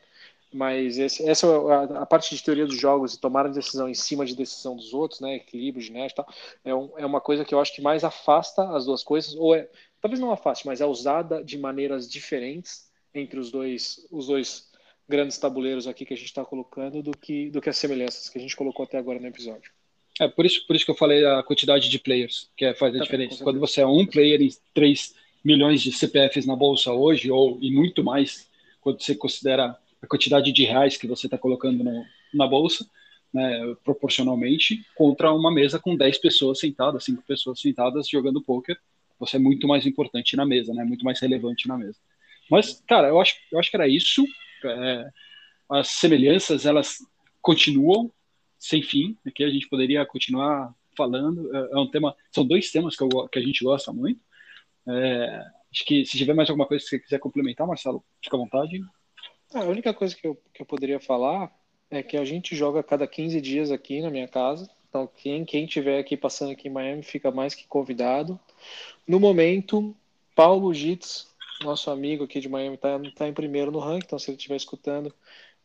Mas 0.54 0.98
esse, 0.98 1.28
essa 1.28 1.48
é 1.48 1.50
a, 1.50 2.02
a, 2.02 2.06
parte 2.06 2.34
de 2.34 2.42
teoria 2.42 2.66
dos 2.66 2.80
jogos 2.80 3.14
e 3.14 3.20
tomar 3.20 3.46
a 3.46 3.50
decisão 3.50 3.90
em 3.90 3.94
cima 3.94 4.26
de 4.26 4.36
decisão 4.36 4.76
dos 4.76 4.94
outros, 4.94 5.20
né? 5.20 5.36
Equilíbrio, 5.36 5.84
genética, 5.84 6.24
tal, 6.24 6.34
é, 6.64 6.74
um, 6.74 6.92
é 6.98 7.06
uma 7.06 7.20
coisa 7.20 7.44
que 7.44 7.54
eu 7.54 7.60
acho 7.60 7.76
que 7.76 7.82
mais 7.82 8.04
afasta 8.04 8.64
as 8.76 8.86
duas 8.86 9.04
coisas, 9.04 9.36
ou 9.36 9.54
é 9.54 9.68
talvez 10.06 10.20
não 10.20 10.32
afaste, 10.32 10.68
mas 10.68 10.82
é 10.82 10.86
usada 10.86 11.44
de 11.44 11.58
maneiras 11.58 12.08
diferentes 12.08 12.92
entre 13.12 13.40
os 13.40 13.50
dois, 13.50 14.06
os 14.12 14.28
dois 14.28 14.70
grandes 15.10 15.36
tabuleiros 15.40 15.88
aqui 15.88 16.06
que 16.06 16.14
a 16.14 16.18
gente 16.18 16.28
está 16.28 16.46
colocando 16.46 17.02
do 17.02 17.12
que, 17.12 17.50
do 17.50 17.60
que 17.60 17.70
as 17.70 17.78
semelhanças 17.78 18.30
que 18.30 18.38
a 18.38 18.42
gente 18.42 18.56
colocou 18.56 18.84
até 18.84 19.00
agora 19.00 19.20
no 19.20 19.26
episódio. 19.26 19.72
É 20.20 20.28
por 20.28 20.46
isso, 20.46 20.66
por 20.68 20.76
isso 20.76 20.86
que 20.86 20.92
eu 20.92 20.96
falei 20.96 21.26
a 21.26 21.42
quantidade 21.42 21.90
de 21.90 21.98
players, 21.98 22.52
que 22.56 22.66
é, 22.66 22.76
faz 22.76 22.94
a 22.94 23.00
tá 23.00 23.04
diferença. 23.04 23.44
Quando 23.44 23.60
você 23.60 23.82
é 23.82 23.88
um 23.88 24.06
player 24.06 24.40
em 24.44 24.50
3 24.76 25.16
milhões 25.44 25.82
de 25.82 25.92
CPFs 25.92 26.46
na 26.46 26.56
bolsa 26.56 26.92
hoje, 26.92 27.32
ou 27.32 27.58
e 27.60 27.72
muito 27.72 28.04
mais, 28.04 28.48
quando 28.82 29.02
você 29.02 29.16
considera 29.16 29.76
a 30.02 30.08
quantidade 30.08 30.52
de 30.52 30.66
reais 30.66 30.98
que 30.98 31.08
você 31.08 31.26
está 31.26 31.38
colocando 31.38 31.84
no, 31.84 32.06
na 32.32 32.46
bolsa, 32.46 32.88
né, 33.34 33.76
proporcionalmente, 33.84 34.86
contra 34.96 35.34
uma 35.34 35.52
mesa 35.52 35.80
com 35.80 35.96
10 35.96 36.20
pessoas 36.20 36.60
sentadas, 36.60 37.04
5 37.06 37.24
pessoas 37.24 37.60
sentadas 37.60 38.08
jogando 38.08 38.40
poker, 38.40 38.78
você 39.20 39.38
é 39.38 39.40
muito 39.40 39.68
mais 39.68 39.86
importante 39.86 40.36
na 40.36 40.46
mesa, 40.46 40.74
né, 40.74 40.84
muito 40.84 41.06
mais 41.06 41.20
relevante 41.20 41.68
na 41.68 41.78
mesa. 41.78 41.98
Mas, 42.50 42.84
cara, 42.88 43.08
eu 43.08 43.20
acho, 43.20 43.36
eu 43.52 43.60
acho 43.60 43.70
que 43.70 43.78
era 43.78 43.88
isso. 43.88 44.24
É, 44.64 45.10
as 45.70 45.90
semelhanças, 45.90 46.66
elas 46.66 46.98
continuam 47.42 48.12
sem 48.58 48.82
fim. 48.82 49.18
Aqui 49.26 49.44
a 49.44 49.50
gente 49.50 49.68
poderia 49.68 50.06
continuar 50.06 50.74
falando. 50.96 51.56
É, 51.56 51.70
é 51.74 51.78
um 51.78 51.90
tema, 51.90 52.16
são 52.32 52.46
dois 52.46 52.72
temas 52.72 52.96
que, 52.96 53.04
eu, 53.04 53.10
que 53.30 53.40
a 53.40 53.42
gente 53.42 53.64
gosta 53.64 53.92
muito. 53.92 54.20
É, 54.88 55.44
acho 55.72 55.86
que 55.86 56.06
se 56.06 56.18
tiver 56.18 56.34
mais 56.34 56.50
alguma 56.50 56.68
coisa 56.68 56.84
que 56.84 56.90
você 56.90 57.00
quiser 57.00 57.20
complementar, 57.20 57.68
Marcelo, 57.68 58.04
fica 58.24 58.36
à 58.36 58.40
vontade. 58.40 58.82
Ah, 59.54 59.62
a 59.62 59.68
única 59.68 59.94
coisa 59.94 60.16
que 60.16 60.28
eu, 60.28 60.36
que 60.54 60.62
eu 60.62 60.66
poderia 60.66 61.00
falar 61.00 61.52
é 61.90 62.02
que 62.04 62.18
a 62.18 62.26
gente 62.26 62.56
joga 62.56 62.80
a 62.80 62.84
cada 62.84 63.08
15 63.08 63.40
dias 63.42 63.72
aqui 63.72 64.02
na 64.02 64.10
minha 64.10 64.28
casa. 64.28 64.70
Então, 64.96 65.10
quem, 65.14 65.44
quem 65.44 65.66
tiver 65.66 66.00
aqui 66.00 66.16
passando 66.16 66.54
aqui 66.54 66.70
em 66.70 66.72
Miami 66.72 67.04
fica 67.04 67.30
mais 67.30 67.54
que 67.54 67.68
convidado. 67.68 68.40
No 69.06 69.20
momento, 69.20 69.94
Paulo 70.34 70.74
Gitz 70.74 71.28
nosso 71.62 71.92
amigo 71.92 72.24
aqui 72.24 72.40
de 72.40 72.48
Miami 72.48 72.76
está 72.76 72.98
tá 73.14 73.28
em 73.28 73.34
primeiro 73.34 73.72
no 73.72 73.80
ranking, 73.80 74.06
então 74.06 74.20
se 74.20 74.30
ele 74.30 74.38
estiver 74.38 74.56
escutando, 74.56 75.14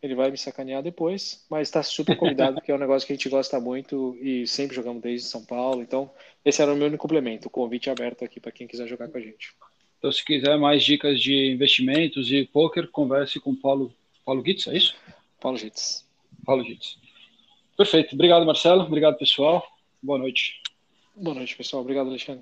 ele 0.03 0.16
vai 0.16 0.33
me 0.33 0.38
sacanear 0.38 0.83
depois, 0.83 1.45
mas 1.49 1.69
está 1.69 1.81
super 1.81 2.16
convidado, 2.16 2.55
porque 2.55 2.73
é 2.73 2.75
um 2.75 2.79
negócio 2.79 3.07
que 3.07 3.12
a 3.12 3.16
gente 3.16 3.29
gosta 3.29 3.61
muito 3.61 4.19
e 4.21 4.49
sempre 4.49 4.75
jogamos 4.75 5.01
desde 5.01 5.29
São 5.29 5.45
Paulo. 5.45 5.81
Então, 5.81 6.11
esse 6.45 6.61
era 6.61 6.73
o 6.73 6.77
meu 6.77 6.88
único 6.88 7.03
complemento, 7.03 7.47
o 7.47 7.51
convite 7.51 7.88
aberto 7.88 8.25
aqui 8.25 8.40
para 8.40 8.51
quem 8.51 8.66
quiser 8.66 8.88
jogar 8.88 9.09
com 9.09 9.19
a 9.19 9.21
gente. 9.21 9.55
Então, 9.99 10.11
se 10.11 10.25
quiser 10.25 10.59
mais 10.59 10.83
dicas 10.83 11.21
de 11.21 11.53
investimentos 11.53 12.33
e 12.33 12.45
poker, 12.47 12.88
converse 12.88 13.38
com 13.38 13.55
Paulo, 13.55 13.95
Paulo 14.25 14.45
Gitz, 14.45 14.66
é 14.66 14.77
isso? 14.77 14.97
Paulo 15.40 15.57
Gitz. 15.57 16.05
Paulo 16.45 16.64
Gitz. 16.64 17.00
Perfeito. 17.81 18.14
Obrigado, 18.14 18.45
Marcelo. 18.45 18.83
Obrigado, 18.83 19.16
pessoal. 19.16 19.64
Boa 20.03 20.19
noite. 20.19 20.61
Boa 21.16 21.35
noite, 21.35 21.57
pessoal. 21.57 21.81
Obrigado, 21.81 22.11
Alexandre. 22.11 22.38